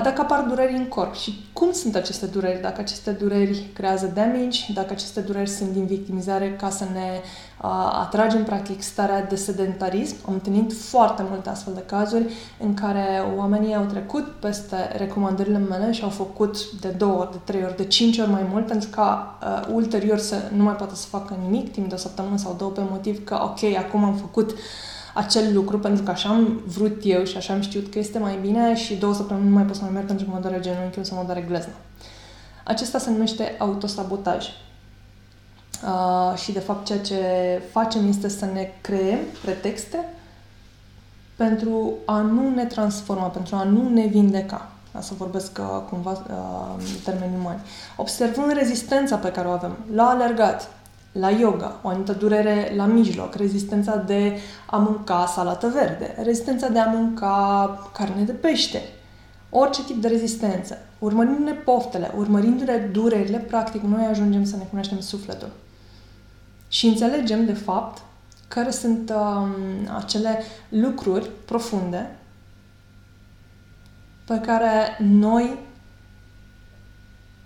Dacă 0.03 0.21
apar 0.21 0.45
dureri 0.49 0.77
în 0.77 0.89
corp 0.89 1.15
și 1.15 1.45
cum 1.53 1.73
sunt 1.73 1.95
aceste 1.95 2.27
dureri, 2.27 2.61
dacă 2.61 2.81
aceste 2.81 3.11
dureri 3.11 3.71
creează 3.75 4.13
damage, 4.15 4.73
dacă 4.75 4.89
aceste 4.91 5.21
dureri 5.21 5.49
sunt 5.49 5.71
din 5.71 5.87
victimizare 5.87 6.57
ca 6.57 6.71
să 6.71 6.85
ne 6.93 7.21
atragem 8.01 8.45
practic 8.45 8.83
starea 8.83 9.25
de 9.25 9.37
sedentarism. 9.37 10.17
Am 10.27 10.33
întâlnit 10.33 10.73
foarte 10.73 11.25
multe 11.29 11.49
astfel 11.49 11.75
de 11.75 11.83
cazuri 11.87 12.33
în 12.59 12.75
care 12.75 13.25
oamenii 13.37 13.75
au 13.75 13.85
trecut 13.85 14.27
peste 14.27 14.77
recomandările 14.97 15.59
mele 15.59 15.93
și 15.93 16.03
au 16.03 16.09
făcut 16.09 16.71
de 16.81 16.89
două 16.89 17.19
ori, 17.19 17.31
de 17.31 17.39
trei 17.45 17.63
ori, 17.65 17.77
de 17.77 17.85
cinci 17.85 18.19
ori 18.19 18.31
mai 18.31 18.47
mult 18.51 18.67
pentru 18.67 18.89
ca 18.89 19.39
uh, 19.43 19.75
ulterior 19.75 20.19
să 20.19 20.35
nu 20.57 20.63
mai 20.63 20.75
poată 20.75 20.95
să 20.95 21.07
facă 21.07 21.37
nimic 21.43 21.73
timp 21.73 21.89
de 21.89 21.95
o 21.95 21.99
săptămână 21.99 22.37
sau 22.37 22.55
două 22.59 22.71
pe 22.71 22.81
motiv 22.91 23.25
că 23.25 23.39
ok, 23.43 23.77
acum 23.77 24.05
am 24.05 24.15
făcut 24.15 24.51
uh, 24.51 24.59
acel 25.15 25.55
lucru 25.55 25.79
pentru 25.79 26.03
că 26.03 26.11
așa 26.11 26.29
am 26.29 26.63
vrut 26.67 27.01
eu 27.05 27.25
și 27.25 27.37
așa 27.37 27.53
am 27.53 27.61
știut 27.61 27.91
că 27.93 27.99
este 27.99 28.19
mai 28.19 28.39
bine 28.41 28.77
și 28.77 28.95
două 28.95 29.15
săptămâni 29.15 29.49
nu 29.49 29.55
mai 29.55 29.65
pot 29.65 29.77
să 29.77 29.83
mai 29.83 29.93
merg 29.93 30.07
pentru 30.07 30.25
că 30.25 30.31
mă 30.31 30.41
doare 30.41 30.61
genunchiul 30.61 31.05
sau 31.05 31.19
mă 31.19 31.25
doare 31.25 31.45
glezna. 31.49 31.73
Acesta 32.65 32.99
se 32.99 33.11
numește 33.11 33.55
autosabotaj. 33.59 34.47
Uh, 35.85 36.39
și 36.39 36.53
de 36.53 36.59
fapt 36.59 36.87
ceea 36.87 36.99
ce 36.99 37.23
facem 37.71 38.09
este 38.09 38.29
să 38.29 38.45
ne 38.45 38.71
creăm 38.81 39.19
pretexte 39.45 40.09
pentru 41.37 41.93
a 42.05 42.17
nu 42.19 42.55
ne 42.55 42.65
transforma, 42.65 43.27
pentru 43.27 43.57
a 43.57 43.63
nu 43.63 43.89
ne 43.89 44.07
vindeca. 44.07 44.69
Ca 44.93 45.01
să 45.01 45.15
vorbesc 45.17 45.59
uh, 45.61 45.83
cumva 45.89 46.11
uh, 46.11 46.75
în 46.79 46.85
termeni 47.05 47.35
umani. 47.39 47.61
Observând 47.97 48.53
rezistența 48.53 49.17
pe 49.17 49.31
care 49.31 49.49
o 49.49 49.51
avem 49.51 49.77
la 49.95 50.09
alergat, 50.09 50.71
la 51.13 51.31
yoga, 51.31 51.79
o 51.83 51.89
anumită 51.89 52.13
durere 52.13 52.73
la 52.77 52.85
mijloc, 52.85 53.35
rezistența 53.35 53.97
de 53.97 54.39
a 54.67 54.77
mânca 54.77 55.27
salată 55.27 55.69
verde, 55.69 56.15
rezistența 56.23 56.69
de 56.69 56.79
a 56.79 56.91
mânca 56.91 57.91
carne 57.93 58.23
de 58.23 58.33
pește, 58.33 58.83
orice 59.51 59.85
tip 59.85 60.01
de 60.01 60.09
rezistență. 60.09 60.79
Urmărindu-ne 60.99 61.53
poftele, 61.53 62.13
urmărindu-ne 62.17 62.77
durerile, 62.77 63.39
practic 63.39 63.83
noi 63.83 64.05
ajungem 64.05 64.45
să 64.45 64.57
ne 64.57 64.63
cunoaștem 64.63 65.01
sufletul. 65.01 65.51
Și 66.69 66.87
înțelegem, 66.87 67.45
de 67.45 67.53
fapt, 67.53 68.03
care 68.49 68.71
sunt 68.71 69.11
um, 69.11 69.53
acele 69.97 70.43
lucruri 70.69 71.31
profunde 71.45 72.17
pe 74.27 74.41
care 74.41 74.99
noi 74.99 75.59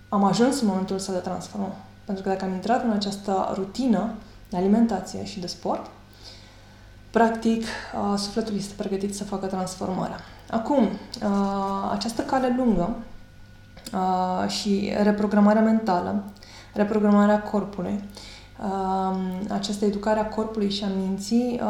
am 0.09 0.23
ajuns 0.23 0.61
în 0.61 0.67
momentul 0.67 0.99
să 0.99 1.11
le 1.11 1.17
transformăm. 1.17 1.73
Pentru 2.05 2.23
că 2.23 2.29
dacă 2.29 2.45
am 2.45 2.53
intrat 2.53 2.83
în 2.83 2.91
această 2.91 3.51
rutină 3.53 4.13
de 4.49 4.57
alimentație 4.57 5.25
și 5.25 5.39
de 5.39 5.47
sport, 5.47 5.85
practic, 7.11 7.61
uh, 7.61 8.17
sufletul 8.17 8.55
este 8.55 8.73
pregătit 8.77 9.15
să 9.15 9.23
facă 9.23 9.45
transformarea. 9.45 10.19
Acum, 10.51 10.83
uh, 10.83 11.89
această 11.91 12.21
cale 12.21 12.53
lungă 12.57 12.95
uh, 13.93 14.49
și 14.49 14.93
reprogramarea 15.03 15.61
mentală, 15.61 16.23
reprogramarea 16.73 17.41
corpului, 17.41 18.03
această 19.49 19.85
educare 19.85 20.19
a 20.19 20.27
corpului 20.27 20.69
și 20.69 20.83
a 20.83 20.87
minții, 20.87 21.61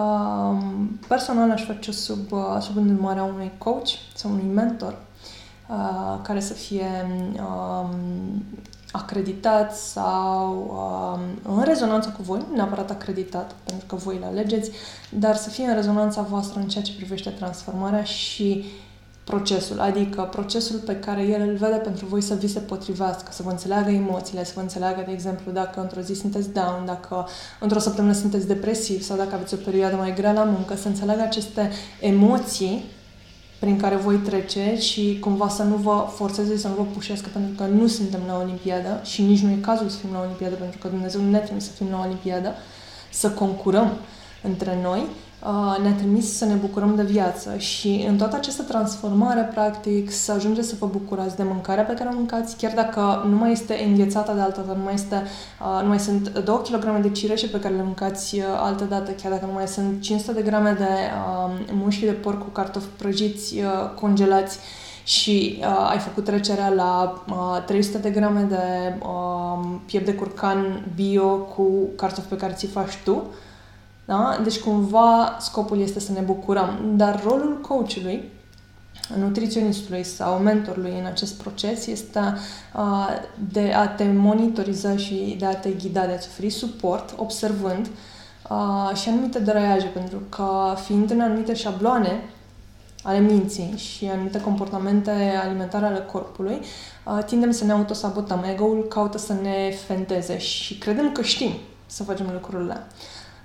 personal 1.08 1.52
aș 1.52 1.66
face 1.66 1.92
sub, 1.92 2.28
sub 2.60 2.78
îndrumarea 2.78 3.24
unui 3.24 3.52
coach 3.58 3.88
sau 4.16 4.32
unui 4.32 4.54
mentor 4.54 4.98
care 6.22 6.40
să 6.40 6.54
fie 6.54 6.86
acreditat 8.96 9.76
sau 9.76 10.76
um, 11.46 11.56
în 11.58 11.64
rezonanță 11.64 12.14
cu 12.18 12.22
voi, 12.22 12.46
nu 12.50 12.56
neapărat 12.56 12.90
acreditat, 12.92 13.56
pentru 13.64 13.86
că 13.86 13.96
voi 13.96 14.18
le 14.20 14.26
alegeți, 14.26 14.72
dar 15.10 15.36
să 15.36 15.50
fie 15.50 15.66
în 15.66 15.76
rezonanța 15.76 16.22
voastră 16.22 16.60
în 16.60 16.68
ceea 16.68 16.84
ce 16.84 16.96
privește 16.96 17.30
transformarea 17.30 18.04
și 18.04 18.66
procesul, 19.24 19.80
adică 19.80 20.22
procesul 20.22 20.80
pe 20.80 20.96
care 20.96 21.22
el 21.22 21.42
îl 21.42 21.56
vede 21.56 21.76
pentru 21.76 22.06
voi 22.06 22.22
să 22.22 22.34
vi 22.34 22.48
se 22.48 22.60
potrivească, 22.60 23.32
să 23.32 23.44
vă 23.44 23.50
înțeleagă 23.50 23.90
emoțiile, 23.90 24.44
să 24.44 24.52
vă 24.56 24.62
înțeleagă, 24.62 25.04
de 25.06 25.12
exemplu, 25.12 25.52
dacă 25.52 25.82
într-o 25.82 26.02
zi 26.02 26.14
sunteți 26.14 26.54
down, 26.54 26.84
dacă 26.86 27.28
într-o 27.60 27.80
săptămână 27.80 28.14
sunteți 28.14 28.48
depresiv 28.48 29.02
sau 29.02 29.18
dacă 29.18 29.36
aveți 29.36 29.54
o 29.54 29.58
perioadă 29.66 29.96
mai 29.96 30.14
grea 30.14 30.34
la 30.34 30.44
muncă, 30.44 30.76
să 30.76 30.88
înțeleagă 30.88 31.22
aceste 31.22 31.72
emoții 32.00 32.84
prin 33.60 33.78
care 33.78 33.96
voi 33.96 34.16
trece 34.16 34.80
și 34.80 35.18
cumva 35.22 35.50
să 35.50 35.64
nu 35.64 35.76
vă 35.76 36.08
forțeze, 36.16 36.58
să 36.58 36.68
nu 36.68 36.74
vă 36.74 36.84
pușească, 36.94 37.30
pentru 37.34 37.52
că 37.64 37.64
nu 37.64 37.88
suntem 37.88 38.20
la 38.28 38.38
Olimpiadă 38.38 39.02
și 39.04 39.22
nici 39.22 39.40
nu 39.40 39.52
e 39.52 39.58
cazul 39.62 39.90
să 39.90 39.98
fim 39.98 40.10
la 40.14 40.20
Olimpiadă, 40.20 40.56
pentru 40.56 40.78
că 40.78 40.88
Dumnezeu 40.88 41.22
nu 41.22 41.30
ne 41.30 41.38
trimis 41.38 41.66
să 41.66 41.72
fim 41.72 41.88
la 41.92 42.04
Olimpiadă, 42.06 42.56
să 43.10 43.30
concurăm 43.30 43.92
între 44.44 44.78
noi, 44.82 45.06
ne-a 45.82 45.94
trimis 45.94 46.38
să 46.38 46.46
ne 46.46 46.54
bucurăm 46.54 46.96
de 46.96 47.04
viață 47.04 47.58
și 47.58 48.06
în 48.10 48.18
toată 48.18 48.36
această 48.36 48.64
transformare, 48.64 49.50
practic, 49.54 50.12
să 50.12 50.32
ajungeți 50.32 50.68
să 50.68 50.76
vă 50.80 50.86
bucurați 50.86 51.36
de 51.36 51.44
mâncarea 51.44 51.84
pe 51.84 51.94
care 51.94 52.10
o 52.10 52.16
mâncați, 52.16 52.58
chiar 52.58 52.74
dacă 52.76 53.26
nu 53.30 53.36
mai 53.36 53.52
este 53.52 53.84
înghețată 53.88 54.32
de 54.34 54.42
altă 54.42 54.64
dată, 54.66 54.78
nu 54.78 54.84
mai, 54.84 54.94
este, 54.94 55.24
nu 55.82 55.88
mai 55.88 56.00
sunt 56.00 56.40
2 56.40 56.56
kg 56.56 57.02
de 57.02 57.10
cireșe 57.10 57.48
pe 57.48 57.60
care 57.60 57.76
le 57.76 57.84
mâncați 57.84 58.42
altă 58.58 58.84
dată, 58.84 59.12
chiar 59.12 59.32
dacă 59.32 59.46
nu 59.46 59.54
mai 59.54 59.68
sunt 59.68 60.02
500 60.02 60.42
de 60.42 60.50
grame 60.50 60.72
de 60.72 60.84
uh, 60.84 61.66
mușchi 61.72 62.06
de 62.06 62.12
porc 62.12 62.40
cu 62.40 62.50
cartofi 62.50 62.88
prăjiți, 62.98 63.56
uh, 63.58 63.94
congelați, 64.00 64.60
și 65.06 65.58
uh, 65.60 65.90
ai 65.90 65.98
făcut 65.98 66.24
trecerea 66.24 66.70
la 66.70 67.24
uh, 67.30 67.64
300 67.66 67.98
de 67.98 68.10
grame 68.10 68.42
de 68.42 68.96
uh, 69.00 69.68
piept 69.86 70.06
de 70.06 70.14
curcan 70.14 70.86
bio 70.96 71.28
cu 71.28 71.90
cartofi 71.96 72.28
pe 72.28 72.36
care 72.36 72.54
ți 72.54 72.66
faci 72.66 72.98
tu, 73.04 73.24
da? 74.06 74.40
Deci, 74.44 74.60
cumva, 74.60 75.38
scopul 75.40 75.80
este 75.80 76.00
să 76.00 76.12
ne 76.12 76.20
bucurăm. 76.20 76.80
Dar 76.96 77.24
rolul 77.24 77.60
coachului, 77.62 78.32
nutriționistului 79.18 80.04
sau 80.04 80.38
mentorului 80.38 81.00
în 81.00 81.06
acest 81.06 81.34
proces 81.34 81.86
este 81.86 82.20
uh, 82.76 83.08
de 83.52 83.74
a 83.74 83.88
te 83.88 84.04
monitoriza 84.04 84.98
și 84.98 85.36
de 85.40 85.46
a 85.46 85.56
te 85.56 85.70
ghida, 85.70 86.06
de 86.06 86.12
a-ți 86.12 86.28
oferi 86.32 86.50
suport, 86.50 87.14
observând 87.18 87.88
uh, 88.50 88.96
și 88.96 89.10
anumite 89.10 89.40
draiaje, 89.40 89.86
pentru 89.86 90.22
că 90.30 90.76
fiind 90.86 91.12
în 91.12 91.22
anumite 91.22 91.54
șabloane 91.54 92.24
ale 93.04 93.20
minții 93.20 93.74
și 93.78 94.06
anumite 94.06 94.42
comportamente 94.42 95.12
alimentare 95.44 95.86
ale 95.86 96.00
corpului, 96.12 96.60
uh, 97.06 97.24
tindem 97.26 97.52
să 97.52 97.66
ne 97.66 97.72
autosabotăm. 97.72 98.44
Ego-ul 98.52 98.86
caută 98.90 99.18
să 99.18 99.34
ne 99.34 99.74
fenteze 99.86 100.38
și 100.38 100.78
credem 100.78 101.12
că 101.12 101.22
știm 101.22 101.52
să 101.86 102.04
facem 102.04 102.30
lucrurile. 102.34 102.86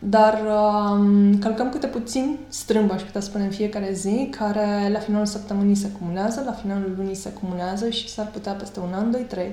Dar 0.02 0.40
um, 0.40 1.38
călcăm 1.38 1.68
câte 1.68 1.86
puțin 1.86 2.38
strâmb, 2.48 2.90
aș 2.90 3.02
putea 3.02 3.20
spune, 3.20 3.44
în 3.44 3.50
fiecare 3.50 3.92
zi, 3.92 4.28
care 4.38 4.88
la 4.92 4.98
finalul 4.98 5.26
săptămânii 5.26 5.74
se 5.74 5.90
acumulează, 5.94 6.42
la 6.44 6.52
finalul 6.52 6.94
lunii 6.96 7.14
se 7.14 7.32
acumulează 7.36 7.90
și 7.90 8.08
s-ar 8.08 8.26
putea 8.26 8.52
peste 8.52 8.80
un 8.80 8.92
an, 8.92 9.10
doi, 9.10 9.20
trei, 9.20 9.52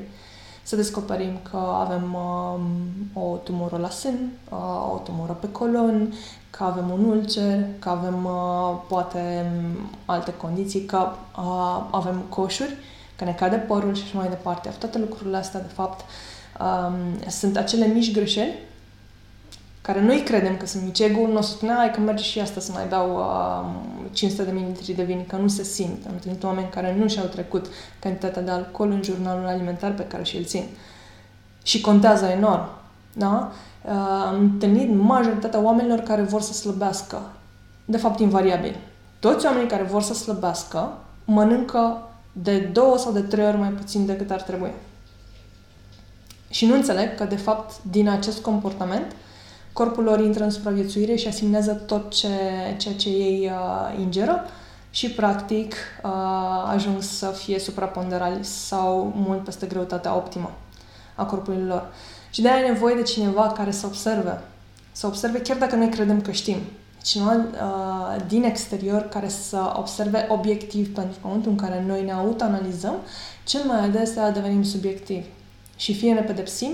să 0.63 0.75
descoperim 0.75 1.39
că 1.49 1.57
avem 1.57 2.13
um, 2.13 3.23
o 3.23 3.35
tumoră 3.35 3.77
la 3.77 3.89
sân, 3.89 4.31
uh, 4.49 4.93
o 4.93 4.97
tumoră 4.97 5.37
pe 5.41 5.51
colon, 5.51 6.13
că 6.49 6.63
avem 6.63 6.89
un 6.89 7.03
ulcer, 7.03 7.65
că 7.79 7.89
avem 7.89 8.25
uh, 8.25 8.79
poate 8.87 9.51
alte 10.05 10.33
condiții, 10.33 10.85
că 10.85 11.07
uh, 11.37 11.87
avem 11.91 12.23
coșuri, 12.29 12.77
că 13.15 13.23
ne 13.23 13.31
cade 13.31 13.55
părul 13.55 13.95
și 13.95 14.03
așa 14.03 14.17
mai 14.17 14.29
departe. 14.29 14.69
Toate 14.79 14.97
lucrurile 14.97 15.37
astea, 15.37 15.59
de 15.59 15.73
fapt, 15.73 16.05
um, 16.59 17.29
sunt 17.29 17.57
acele 17.57 17.85
mici 17.85 18.13
greșeli 18.13 18.66
care 19.87 20.01
noi 20.01 20.23
credem 20.23 20.57
că 20.57 20.65
sunt 20.65 20.83
mici. 20.83 20.99
Ego-ul 20.99 21.31
nostru 21.31 21.55
spune, 21.55 21.73
hai 21.73 21.91
că 21.91 21.99
merge 21.99 22.23
și 22.23 22.39
asta 22.39 22.59
să 22.59 22.71
mai 22.71 22.85
beau 22.87 23.15
uh, 23.15 24.09
500 24.11 24.43
de 24.43 24.51
mililitri 24.51 24.93
de 24.93 25.03
vin, 25.03 25.25
că 25.27 25.35
nu 25.35 25.47
se 25.47 25.63
simt. 25.63 26.05
Am 26.05 26.11
întâlnit 26.13 26.43
oameni 26.43 26.69
care 26.69 26.95
nu 26.95 27.07
și-au 27.07 27.25
trecut 27.25 27.65
cantitatea 27.99 28.41
de 28.41 28.51
alcool 28.51 28.91
în 28.91 29.03
jurnalul 29.03 29.45
alimentar 29.45 29.91
pe 29.93 30.03
care 30.03 30.23
și-l 30.23 30.43
țin. 30.43 30.63
Și 31.63 31.81
contează 31.81 32.25
enorm. 32.25 32.69
Da? 33.13 33.51
Uh, 33.85 33.91
am 34.25 34.39
întâlnit 34.39 34.93
majoritatea 34.93 35.59
oamenilor 35.59 35.99
care 35.99 36.21
vor 36.21 36.41
să 36.41 36.53
slăbească. 36.53 37.21
De 37.85 37.97
fapt, 37.97 38.19
invariabil. 38.19 38.75
Toți 39.19 39.45
oamenii 39.45 39.67
care 39.67 39.83
vor 39.83 40.01
să 40.01 40.13
slăbească 40.13 40.97
mănâncă 41.25 42.07
de 42.31 42.57
două 42.57 42.97
sau 42.97 43.11
de 43.11 43.21
trei 43.21 43.45
ori 43.45 43.57
mai 43.57 43.69
puțin 43.69 44.05
decât 44.05 44.31
ar 44.31 44.41
trebui. 44.41 44.71
Și 46.49 46.65
nu 46.65 46.73
înțeleg 46.73 47.15
că, 47.15 47.23
de 47.23 47.35
fapt, 47.35 47.73
din 47.91 48.09
acest 48.09 48.41
comportament 48.41 49.15
corpul 49.77 50.03
lor 50.03 50.19
intră 50.19 50.43
în 50.43 50.49
supraviețuire 50.49 51.15
și 51.15 51.27
asimilează 51.27 51.71
tot 51.71 52.13
ce, 52.13 52.27
ceea 52.77 52.93
ce 52.93 53.09
ei 53.09 53.51
uh, 53.51 53.99
ingeră 53.99 54.45
și, 54.89 55.09
practic, 55.11 55.75
uh, 56.03 56.11
ajung 56.73 57.01
să 57.01 57.25
fie 57.25 57.59
supraponderali 57.59 58.43
sau 58.43 59.13
mult 59.15 59.43
peste 59.43 59.65
greutatea 59.65 60.15
optimă 60.15 60.51
a 61.15 61.25
corpului 61.25 61.63
lor. 61.65 61.91
Și 62.29 62.41
de 62.41 62.49
aia 62.49 62.65
e 62.65 62.67
nevoie 62.67 62.95
de 62.95 63.01
cineva 63.01 63.47
care 63.47 63.71
să 63.71 63.85
observe. 63.85 64.41
Să 64.91 65.07
observe 65.07 65.41
chiar 65.41 65.57
dacă 65.57 65.75
noi 65.75 65.89
credem 65.89 66.21
că 66.21 66.31
știm. 66.31 66.57
Cineva 67.03 67.33
uh, 67.33 68.21
din 68.27 68.43
exterior 68.43 69.01
care 69.01 69.27
să 69.27 69.73
observe 69.75 70.25
obiectiv, 70.29 70.93
pentru 70.93 71.11
că 71.11 71.19
în 71.21 71.27
momentul 71.27 71.51
în 71.51 71.57
care 71.57 71.83
noi 71.87 72.03
ne 72.03 72.11
autoanalizăm, 72.11 72.95
cel 73.43 73.61
mai 73.63 73.79
adesea 73.79 74.31
devenim 74.31 74.63
subiectivi. 74.63 75.25
Și 75.75 75.93
fie 75.93 76.13
ne 76.13 76.21
pedepsim, 76.21 76.71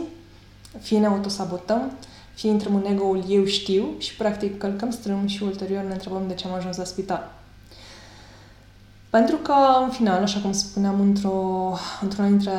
fie 0.80 1.00
ne 1.00 1.06
autosabotăm, 1.08 1.92
fie 2.34 2.50
intrăm 2.50 2.76
în 2.76 2.86
ego-ul 2.86 3.24
eu 3.30 3.46
știu 3.46 3.86
și 3.98 4.16
practic 4.16 4.58
călcăm 4.58 4.92
strâm 4.92 5.28
și 5.28 5.44
ulterior 5.44 5.84
ne 5.84 5.94
întrebăm 5.94 6.28
de 6.28 6.34
ce 6.34 6.48
am 6.48 6.54
ajuns 6.54 6.78
la 6.78 6.84
spital. 6.84 7.32
Pentru 9.10 9.36
că, 9.36 9.54
în 9.84 9.90
final, 9.90 10.22
așa 10.22 10.40
cum 10.40 10.52
spuneam 10.52 11.00
într-o, 11.00 11.74
într-una 12.02 12.28
dintre 12.28 12.52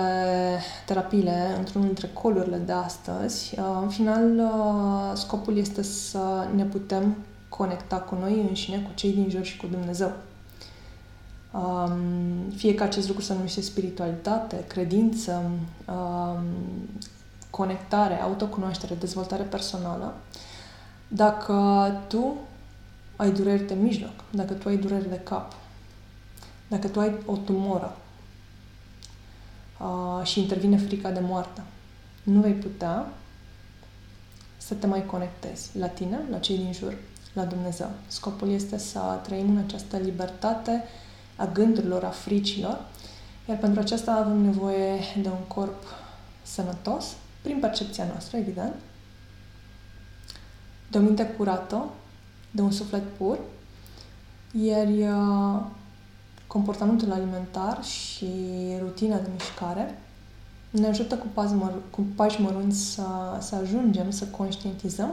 terapiile, 0.87 1.55
într-unul 1.59 1.87
dintre 1.87 2.11
colurile 2.13 2.57
de 2.57 2.73
astăzi, 2.73 3.55
uh, 3.59 3.79
în 3.83 3.89
final, 3.89 4.39
uh, 4.39 5.17
scopul 5.17 5.57
este 5.57 5.83
să 5.83 6.47
ne 6.55 6.65
putem 6.65 7.17
conecta 7.49 7.97
cu 7.97 8.17
noi 8.21 8.47
înșine, 8.49 8.77
cu 8.77 8.91
cei 8.95 9.13
din 9.13 9.31
jur 9.31 9.45
și 9.45 9.57
cu 9.57 9.67
Dumnezeu. 9.67 10.13
Um, 11.53 12.51
fie 12.57 12.75
că 12.75 12.83
acest 12.83 13.09
lucru 13.09 13.23
se 13.23 13.35
numește 13.35 13.61
spiritualitate, 13.61 14.65
credință, 14.67 15.43
um, 15.87 16.45
conectare, 17.57 18.21
autocunoaștere, 18.21 18.95
dezvoltare 18.95 19.43
personală, 19.43 20.15
dacă 21.09 21.55
tu 22.09 22.35
ai 23.17 23.31
dureri 23.33 23.67
de 23.67 23.75
mijloc, 23.75 24.25
dacă 24.31 24.53
tu 24.53 24.69
ai 24.69 24.77
dureri 24.77 25.09
de 25.09 25.21
cap, 25.25 25.53
dacă 26.69 26.89
tu 26.89 27.01
ai 27.01 27.15
o 27.27 27.37
tumoră 27.37 27.97
uh, 29.81 30.27
și 30.27 30.41
intervine 30.41 30.77
frica 30.77 31.11
de 31.11 31.21
moarte, 31.21 31.63
nu 32.23 32.41
vei 32.41 32.53
putea 32.53 33.07
să 34.57 34.75
te 34.75 34.87
mai 34.87 35.07
conectezi 35.07 35.79
la 35.79 35.87
tine, 35.87 36.21
la 36.31 36.39
cei 36.39 36.57
din 36.57 36.73
jur, 36.73 36.97
la 37.33 37.45
Dumnezeu. 37.45 37.91
Scopul 38.07 38.49
este 38.51 38.79
să 38.79 39.19
trăim 39.23 39.51
în 39.51 39.63
această 39.67 39.97
libertate 39.97 40.85
a 41.37 41.47
gândurilor, 41.47 42.05
a 42.05 42.11
fricilor, 42.11 42.85
iar 43.49 43.59
pentru 43.59 43.81
aceasta 43.81 44.13
avem 44.13 44.37
nevoie 44.37 44.99
de 45.23 45.29
un 45.29 45.45
corp 45.49 45.83
sănătos, 46.43 47.17
prin 47.45 47.59
percepția 47.59 48.05
noastră, 48.05 48.37
evident, 48.37 48.75
de 50.91 50.99
o 50.99 51.01
minte 51.01 51.27
curată, 51.27 51.85
de 52.51 52.61
un 52.63 52.71
suflet 52.71 53.03
pur, 53.17 53.39
iar 54.53 54.87
uh, 54.87 55.63
comportamentul 56.47 57.13
alimentar 57.13 57.85
și 57.85 58.27
rutina 58.81 59.17
de 59.19 59.29
mișcare 59.33 59.99
ne 60.71 60.87
ajută 60.87 61.17
cu 61.17 61.27
pași, 61.33 61.55
măr- 61.55 61.91
cu 61.91 62.01
pași 62.15 62.41
mărunți 62.41 62.93
să, 62.93 63.03
să 63.41 63.55
ajungem 63.55 64.11
să 64.11 64.25
conștientizăm 64.25 65.11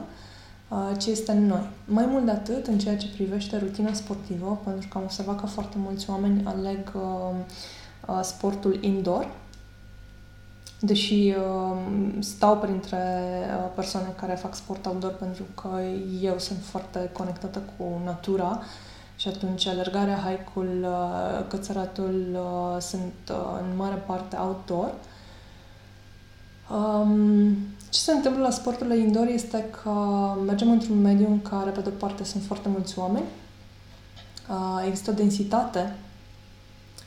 uh, 0.70 0.92
ce 0.98 1.10
este 1.10 1.32
în 1.32 1.46
noi. 1.46 1.70
Mai 1.86 2.06
mult 2.06 2.26
de 2.26 2.32
atât, 2.32 2.68
în 2.68 2.80
ceea 2.80 2.98
ce 2.98 3.08
privește 3.08 3.58
rutina 3.58 3.94
sportivă, 3.94 4.62
pentru 4.64 4.88
că 4.88 4.98
am 4.98 5.04
observat 5.04 5.40
că 5.40 5.46
foarte 5.46 5.78
mulți 5.78 6.10
oameni 6.10 6.44
aleg 6.46 6.92
uh, 6.96 7.02
uh, 8.08 8.20
sportul 8.24 8.84
indoor, 8.84 9.32
deși 10.84 11.34
uh, 11.38 11.78
stau 12.20 12.58
printre 12.58 13.24
uh, 13.48 13.72
persoane 13.76 14.14
care 14.20 14.34
fac 14.34 14.56
sport 14.56 14.86
outdoor 14.86 15.14
pentru 15.14 15.44
că 15.62 15.70
eu 16.22 16.40
sunt 16.40 16.60
foarte 16.64 17.10
conectată 17.14 17.62
cu 17.78 18.02
natura 18.04 18.62
și 19.16 19.28
atunci 19.28 19.68
alergarea, 19.68 20.18
hike-ul, 20.18 20.84
uh, 20.84 21.48
cățăratul 21.48 22.26
uh, 22.34 22.82
sunt 22.82 23.14
uh, 23.30 23.60
în 23.62 23.76
mare 23.76 23.96
parte 23.96 24.36
outdoor. 24.36 24.94
Um, 26.72 27.56
ce 27.90 28.00
se 28.00 28.12
întâmplă 28.12 28.42
la 28.42 28.50
sporturile 28.50 28.98
indoor 28.98 29.28
este 29.28 29.66
că 29.84 29.90
mergem 30.46 30.72
într-un 30.72 31.02
mediu 31.02 31.28
în 31.28 31.42
care, 31.42 31.70
pe 31.70 31.80
de-o 31.80 31.92
parte, 31.92 32.24
sunt 32.24 32.44
foarte 32.44 32.70
mulți 32.70 33.00
oameni, 33.00 33.26
uh, 34.50 34.84
există 34.88 35.12
o 35.12 35.14
densitate 35.14 35.96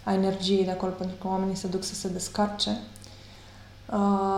a 0.04 0.12
energiei 0.12 0.64
de 0.64 0.70
acolo 0.70 0.92
pentru 0.92 1.16
că 1.20 1.26
oamenii 1.26 1.54
se 1.54 1.66
duc 1.66 1.84
să 1.84 1.94
se 1.94 2.08
descarce 2.08 2.70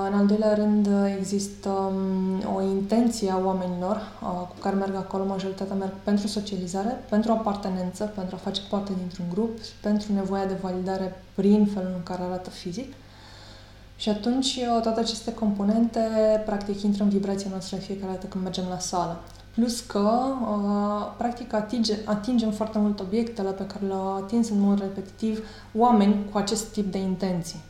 în 0.06 0.14
al 0.18 0.26
doilea 0.26 0.54
rând, 0.54 0.88
există 1.18 1.68
um, 1.68 2.54
o 2.56 2.62
intenție 2.62 3.30
a 3.30 3.40
oamenilor 3.44 4.00
cu 4.20 4.54
care 4.60 4.76
merg 4.76 4.94
acolo, 4.94 5.24
majoritatea 5.24 5.74
merg 5.74 5.92
pentru 6.04 6.26
socializare, 6.26 7.04
pentru 7.08 7.32
apartenență, 7.32 8.12
pentru 8.14 8.34
a 8.34 8.44
face 8.44 8.60
parte 8.70 8.92
dintr-un 8.98 9.26
grup, 9.32 9.58
pentru 9.80 10.12
nevoia 10.12 10.46
de 10.46 10.58
validare 10.62 11.22
prin 11.34 11.66
felul 11.66 11.92
în 11.94 12.02
care 12.02 12.22
arată 12.22 12.50
fizic. 12.50 12.92
Și 13.96 14.08
atunci 14.08 14.60
toate 14.82 15.00
aceste 15.00 15.34
componente 15.34 16.00
practic 16.46 16.82
intră 16.82 17.02
în 17.02 17.08
vibrația 17.08 17.50
noastră 17.50 17.76
fiecare 17.76 18.12
dată 18.12 18.26
când 18.26 18.44
mergem 18.44 18.64
la 18.70 18.78
sală. 18.78 19.20
Plus 19.54 19.80
că, 19.80 20.10
practic, 21.16 21.52
atinge, 21.52 21.94
atingem 22.04 22.50
foarte 22.50 22.78
mult 22.78 23.00
obiectele 23.00 23.50
pe 23.50 23.66
care 23.66 23.86
le-au 23.86 24.16
atins 24.16 24.48
în 24.48 24.60
mod 24.60 24.78
repetitiv 24.78 25.48
oameni 25.74 26.16
cu 26.32 26.38
acest 26.38 26.64
tip 26.64 26.92
de 26.92 26.98
intenții. 26.98 27.60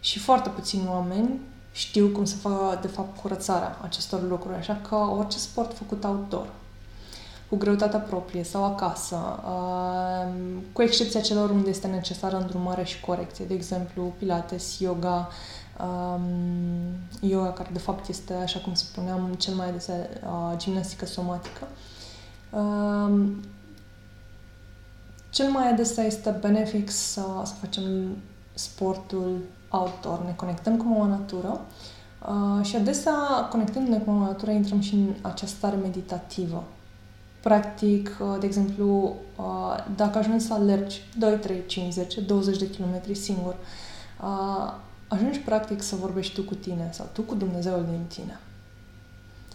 Și 0.00 0.18
foarte 0.18 0.48
puțini 0.48 0.88
oameni 0.88 1.40
știu 1.76 2.08
cum 2.08 2.24
să 2.24 2.36
facă, 2.36 2.78
de 2.80 2.86
fapt, 2.86 3.20
curățarea 3.20 3.78
acestor 3.82 4.22
lucruri. 4.28 4.56
Așa 4.56 4.80
că 4.88 4.94
orice 4.94 5.38
sport 5.38 5.76
făcut 5.76 6.04
outdoor, 6.04 6.46
cu 7.48 7.56
greutatea 7.56 7.98
proprie 7.98 8.42
sau 8.42 8.64
acasă, 8.64 9.16
uh, 9.44 10.32
cu 10.72 10.82
excepția 10.82 11.20
celor 11.20 11.50
unde 11.50 11.70
este 11.70 11.86
necesară 11.86 12.36
îndrumare 12.36 12.84
și 12.84 13.00
corecție, 13.00 13.44
de 13.44 13.54
exemplu, 13.54 14.14
pilates, 14.18 14.78
yoga, 14.78 15.28
um, 15.80 16.22
yoga 17.20 17.52
care 17.52 17.68
de 17.72 17.78
fapt 17.78 18.08
este, 18.08 18.32
așa 18.34 18.58
cum 18.58 18.74
spuneam, 18.74 19.34
cel 19.38 19.54
mai 19.54 19.68
adesea 19.68 19.94
uh, 19.94 20.56
gimnastică 20.56 21.06
somatică. 21.06 21.68
Um, 22.50 23.44
cel 25.30 25.50
mai 25.50 25.70
adesea 25.70 26.04
este 26.04 26.36
benefic 26.40 26.90
să, 26.90 27.22
să 27.44 27.52
facem 27.60 28.16
sportul 28.54 29.38
outdoor, 29.68 30.24
ne 30.24 30.32
conectăm 30.36 30.76
cu 30.76 30.84
mama 30.84 31.06
natură 31.06 31.60
uh, 32.28 32.64
și 32.64 32.76
adesea, 32.76 33.14
conectându-ne 33.50 33.98
cu 33.98 34.10
mama 34.10 34.26
natură, 34.26 34.50
intrăm 34.50 34.80
și 34.80 34.94
în 34.94 35.14
această 35.20 35.56
stare 35.56 35.76
meditativă. 35.76 36.64
Practic, 37.42 38.16
uh, 38.20 38.36
de 38.40 38.46
exemplu, 38.46 39.16
uh, 39.36 39.84
dacă 39.96 40.18
ajungi 40.18 40.44
să 40.44 40.52
alergi 40.54 41.00
2, 41.18 41.34
3, 41.34 41.66
5, 41.66 41.92
10, 41.92 42.20
20 42.20 42.58
de 42.58 42.70
kilometri 42.70 43.14
singur, 43.14 43.56
uh, 44.22 44.72
ajungi 45.08 45.38
practic 45.38 45.82
să 45.82 45.96
vorbești 45.96 46.34
tu 46.34 46.42
cu 46.42 46.54
tine 46.54 46.88
sau 46.92 47.06
tu 47.12 47.22
cu 47.22 47.34
Dumnezeul 47.34 47.84
din 47.90 48.04
tine 48.08 48.40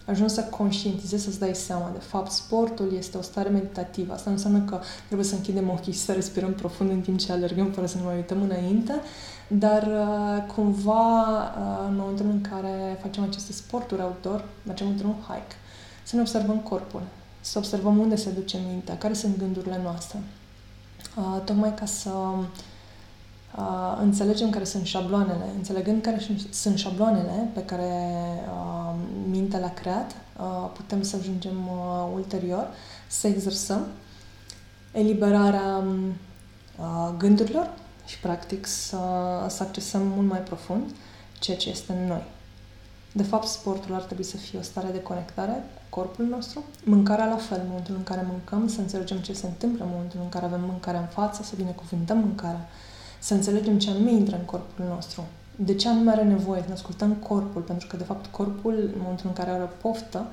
ajungi 0.06 0.34
să 0.34 0.42
conștientizezi, 0.42 1.24
să-ți 1.24 1.40
dai 1.40 1.56
seama. 1.56 1.90
De 1.94 2.00
fapt, 2.00 2.32
sportul 2.32 2.94
este 2.98 3.18
o 3.18 3.22
stare 3.22 3.50
meditativă. 3.50 4.14
Asta 4.14 4.30
nu 4.30 4.36
înseamnă 4.36 4.60
că 4.60 4.80
trebuie 5.06 5.28
să 5.28 5.36
închidem 5.36 5.70
ochii 5.70 5.94
și 5.94 6.00
să 6.00 6.12
respirăm 6.12 6.54
profund 6.54 6.90
în 6.90 7.02
timp 7.02 7.20
ce 7.20 7.32
alergăm 7.32 7.72
fără 7.72 7.86
să 7.86 7.98
ne 7.98 8.04
mai 8.04 8.16
uităm 8.16 8.42
înainte, 8.42 8.94
dar 9.48 9.88
uh, 9.88 10.54
cumva 10.56 11.28
uh, 11.42 11.86
în 11.88 11.96
momentul 11.96 12.26
în 12.26 12.42
care 12.42 12.98
facem 13.02 13.24
aceste 13.24 13.52
sporturi 13.52 14.02
outdoor, 14.02 14.46
mergem 14.66 14.88
într-un 14.88 15.16
hike, 15.28 15.56
să 16.04 16.16
ne 16.16 16.22
observăm 16.22 16.60
corpul, 16.60 17.02
să 17.42 17.58
observăm 17.58 17.98
unde 17.98 18.16
se 18.16 18.30
duce 18.30 18.58
mintea, 18.70 18.98
care 18.98 19.14
sunt 19.14 19.38
gândurile 19.38 19.80
noastre. 19.84 20.20
Uh, 21.18 21.42
tocmai 21.46 21.74
ca 21.74 21.86
să 21.86 22.10
uh, 23.58 23.98
înțelegem 24.02 24.50
care 24.50 24.64
sunt 24.64 24.86
șabloanele, 24.86 25.46
înțelegând 25.56 26.02
care 26.02 26.22
sunt 26.50 26.78
șabloanele 26.78 27.50
pe 27.54 27.66
care 27.66 28.14
uh, 28.48 28.96
mintea 29.30 29.60
le-a 29.60 29.74
creat, 29.74 30.16
uh, 30.40 30.70
putem 30.74 31.02
să 31.02 31.16
ajungem 31.16 31.68
uh, 31.68 32.10
ulterior 32.14 32.68
să 33.08 33.28
exersăm 33.28 33.86
eliberarea 34.92 35.84
uh, 36.80 37.14
gândurilor 37.18 37.70
și, 38.06 38.20
practic, 38.20 38.66
să, 38.66 38.98
să 39.48 39.64
accesăm 39.64 40.02
mult 40.02 40.30
mai 40.30 40.40
profund 40.40 40.84
ceea 41.40 41.58
ce 41.58 41.70
este 41.70 41.94
în 41.94 42.08
noi. 42.08 42.24
De 43.14 43.24
fapt, 43.24 43.48
sportul 43.48 43.94
ar 43.94 44.02
trebui 44.02 44.24
să 44.24 44.38
fie 44.38 44.60
o 44.60 44.62
stare 44.62 44.88
de 44.92 45.02
conectare 45.02 45.52
cu 45.52 45.82
corpul 46.00 46.26
nostru. 46.26 46.64
Mâncarea 46.84 47.26
la 47.26 47.36
fel, 47.36 47.60
în 47.60 47.68
momentul 47.68 47.96
în 47.96 48.04
care 48.04 48.26
mâncăm, 48.28 48.68
să 48.68 48.80
înțelegem 48.80 49.18
ce 49.18 49.34
se 49.34 49.46
întâmplă 49.46 49.84
în 49.84 49.90
momentul 49.92 50.20
în 50.24 50.30
care 50.30 50.46
avem 50.46 50.62
mâncarea 50.66 51.00
în 51.00 51.06
față, 51.06 51.44
să 51.44 51.54
binecuvântăm 51.56 52.18
mâncarea, 52.18 52.70
să 53.21 53.34
înțelegem 53.34 53.79
ce 53.79 53.89
anume 53.89 54.12
intră 54.12 54.36
în 54.36 54.45
corpul 54.45 54.86
nostru, 54.88 55.23
de 55.55 55.75
ce 55.75 55.89
anume 55.89 56.12
are 56.12 56.23
nevoie, 56.23 56.62
să 56.62 56.67
ne 56.67 56.73
ascultăm 56.73 57.13
corpul, 57.13 57.62
pentru 57.62 57.88
că, 57.88 57.97
de 57.97 58.03
fapt, 58.03 58.25
corpul, 58.25 58.73
în 58.73 58.99
momentul 59.01 59.25
în 59.27 59.34
care 59.34 59.49
are 59.49 59.63
o 59.63 59.69
poftă, 59.81 60.25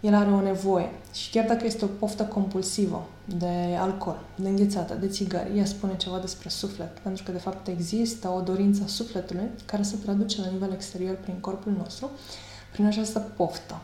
el 0.00 0.14
are 0.14 0.30
o 0.30 0.40
nevoie. 0.40 0.90
Și 1.14 1.30
chiar 1.30 1.46
dacă 1.46 1.66
este 1.66 1.84
o 1.84 1.88
poftă 1.98 2.22
compulsivă 2.22 3.08
de 3.38 3.76
alcool, 3.78 4.20
de 4.34 4.48
înghețată, 4.48 4.94
de 4.94 5.08
țigări, 5.08 5.58
ea 5.58 5.64
spune 5.64 5.96
ceva 5.96 6.18
despre 6.18 6.48
suflet. 6.48 6.98
Pentru 6.98 7.22
că, 7.24 7.32
de 7.32 7.38
fapt, 7.38 7.68
există 7.68 8.28
o 8.28 8.40
dorință 8.40 8.82
a 8.84 8.88
sufletului 8.88 9.48
care 9.64 9.82
se 9.82 9.96
traduce 9.96 10.40
la 10.40 10.50
nivel 10.52 10.72
exterior 10.72 11.14
prin 11.14 11.34
corpul 11.40 11.72
nostru, 11.78 12.10
prin 12.72 12.86
această 12.86 13.18
poftă. 13.18 13.80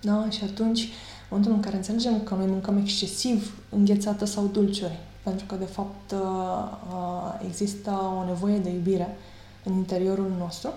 Da? 0.00 0.26
Și 0.30 0.44
atunci, 0.44 0.80
în 0.80 0.90
momentul 1.30 1.52
în 1.52 1.60
care 1.60 1.76
înțelegem 1.76 2.22
că 2.22 2.34
noi 2.34 2.46
mâncăm 2.46 2.76
excesiv 2.76 3.58
înghețată 3.70 4.24
sau 4.24 4.46
dulciuri, 4.46 4.98
pentru 5.22 5.46
că, 5.46 5.54
de 5.54 5.64
fapt, 5.64 6.10
uh, 6.12 6.18
uh, 6.92 7.40
există 7.46 7.90
o 7.90 8.24
nevoie 8.24 8.58
de 8.58 8.70
iubire 8.70 9.16
în 9.64 9.72
interiorul 9.72 10.32
nostru, 10.38 10.70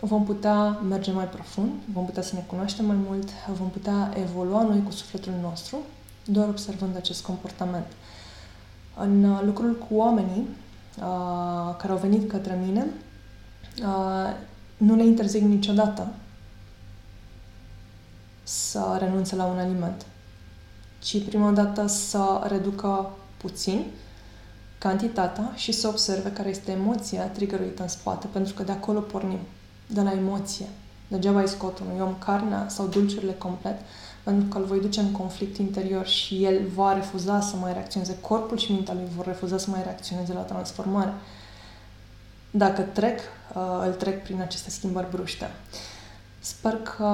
vom 0.00 0.24
putea 0.24 0.68
merge 0.68 1.12
mai 1.12 1.28
profund, 1.28 1.70
vom 1.92 2.04
putea 2.04 2.22
să 2.22 2.34
ne 2.34 2.44
cunoaștem 2.46 2.84
mai 2.84 2.96
mult, 3.06 3.28
vom 3.58 3.70
putea 3.70 4.12
evolua 4.14 4.62
noi 4.62 4.82
cu 4.82 4.90
sufletul 4.90 5.32
nostru, 5.42 5.78
doar 6.24 6.48
observând 6.48 6.96
acest 6.96 7.24
comportament. 7.24 7.86
În 8.96 9.24
uh, 9.24 9.40
lucrul 9.44 9.74
cu 9.88 9.94
oamenii 9.94 10.46
uh, 10.98 11.76
care 11.76 11.92
au 11.92 11.98
venit 11.98 12.28
către 12.28 12.58
mine, 12.66 12.86
uh, 13.82 14.34
nu 14.76 14.94
le 14.94 15.04
interzic 15.04 15.42
niciodată 15.42 16.08
să 18.42 18.96
renunțe 18.98 19.36
la 19.36 19.44
un 19.44 19.58
aliment, 19.58 20.06
ci 20.98 21.24
prima 21.24 21.50
dată 21.50 21.86
să 21.86 22.44
reducă 22.48 23.10
puțin 23.36 23.84
cantitatea 24.78 25.52
și 25.54 25.72
să 25.72 25.88
observe 25.88 26.32
care 26.32 26.48
este 26.48 26.70
emoția 26.70 27.26
triggeruită 27.26 27.82
în 27.82 27.88
spate, 27.88 28.26
pentru 28.32 28.54
că 28.54 28.62
de 28.62 28.72
acolo 28.72 29.00
pornim, 29.00 29.38
de 29.86 30.00
la 30.00 30.12
emoție. 30.12 30.66
Degeaba 31.08 31.40
îi 31.40 31.48
scot 31.48 31.78
unui 31.78 32.00
om 32.00 32.14
carnea 32.18 32.66
sau 32.68 32.86
dulciurile 32.86 33.32
complet, 33.32 33.80
pentru 34.22 34.46
că 34.48 34.58
îl 34.58 34.64
voi 34.64 34.80
duce 34.80 35.00
în 35.00 35.12
conflict 35.12 35.56
interior 35.56 36.06
și 36.06 36.44
el 36.44 36.66
va 36.74 36.92
refuza 36.92 37.40
să 37.40 37.56
mai 37.56 37.72
reacționeze. 37.72 38.18
Corpul 38.20 38.58
și 38.58 38.72
mintea 38.72 38.94
lui 38.94 39.08
vor 39.16 39.24
refuza 39.26 39.58
să 39.58 39.70
mai 39.70 39.82
reacționeze 39.82 40.32
la 40.32 40.40
transformare. 40.40 41.12
Dacă 42.50 42.82
trec, 42.82 43.18
uh, 43.54 43.62
îl 43.86 43.92
trec 43.92 44.22
prin 44.22 44.40
aceste 44.40 44.70
schimbări 44.70 45.10
bruște. 45.10 45.50
Sper 46.38 46.72
că 46.72 47.04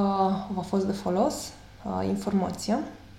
v-a 0.54 0.62
fost 0.62 0.86
de 0.86 0.92
folos 0.92 1.34
uh, 1.34 2.08
informația. 2.08 2.78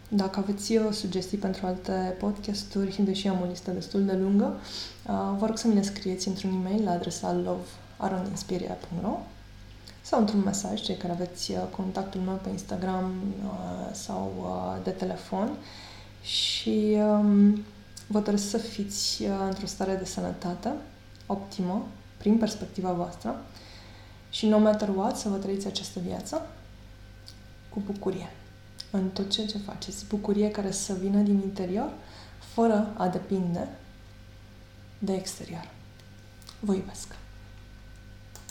Dacă 0.10 0.39
aveți 0.39 0.76
uh, 0.76 0.91
sugestii 0.91 1.38
pentru 1.38 1.65
alte 1.65 2.15
podcasturi, 2.20 3.02
deși 3.04 3.28
am 3.28 3.41
o 3.41 3.46
listă 3.50 3.72
destul 3.72 4.06
de 4.06 4.13
lungă, 4.13 4.60
vă 5.38 5.46
rog 5.46 5.58
să 5.58 5.68
mi 5.68 5.74
le 5.74 5.82
scrieți 5.82 6.28
într-un 6.28 6.52
e-mail 6.52 6.84
la 6.84 6.91
adresa 6.91 7.34
love.arondiinspiria.ro 7.34 9.20
sau 10.06 10.20
într-un 10.20 10.39
mesaj, 10.39 10.82
cei 10.82 10.96
care 10.96 11.13
aveți 11.13 11.52
uh, 11.52 11.58
contactul 11.76 12.22
meu 12.22 12.39
pe 12.44 12.50
Instagram 12.50 13.13
uh, 13.44 13.89
sau 13.94 14.34
uh, 14.39 14.84
de 14.84 14.89
telefon. 14.89 15.58
Și 16.22 16.98
um, 17.00 17.63
vă 18.08 18.20
doresc 18.20 18.50
să 18.50 18.58
fiți 18.58 19.24
într-o 19.24 19.65
stare 19.65 19.96
de 19.96 20.06
sănătate 20.06 20.72
optimă 21.26 21.88
prin 22.18 22.38
perspectiva 22.38 22.91
voastră. 22.91 23.41
Și 24.30 24.48
no 24.48 24.60
matter 24.60 24.89
what 24.96 25.18
să 25.18 25.30
vă 25.30 25.36
trăiți 25.36 25.68
această 25.68 26.00
viață 26.00 26.48
cu 27.70 27.82
bucurie 27.86 28.30
în 28.96 29.10
tot 29.10 29.30
ceea 29.30 29.48
ce 29.48 29.58
faceți. 29.58 30.06
Bucurie 30.06 30.52
care 30.52 30.72
să 30.72 30.94
vină 30.94 31.22
din 31.22 31.42
interior 31.44 31.94
fără 32.54 32.94
a 32.98 33.08
depinde 33.08 33.68
de 35.00 35.14
exterior. 35.14 35.70
Vă 36.60 36.74
iubesc! 36.74 37.25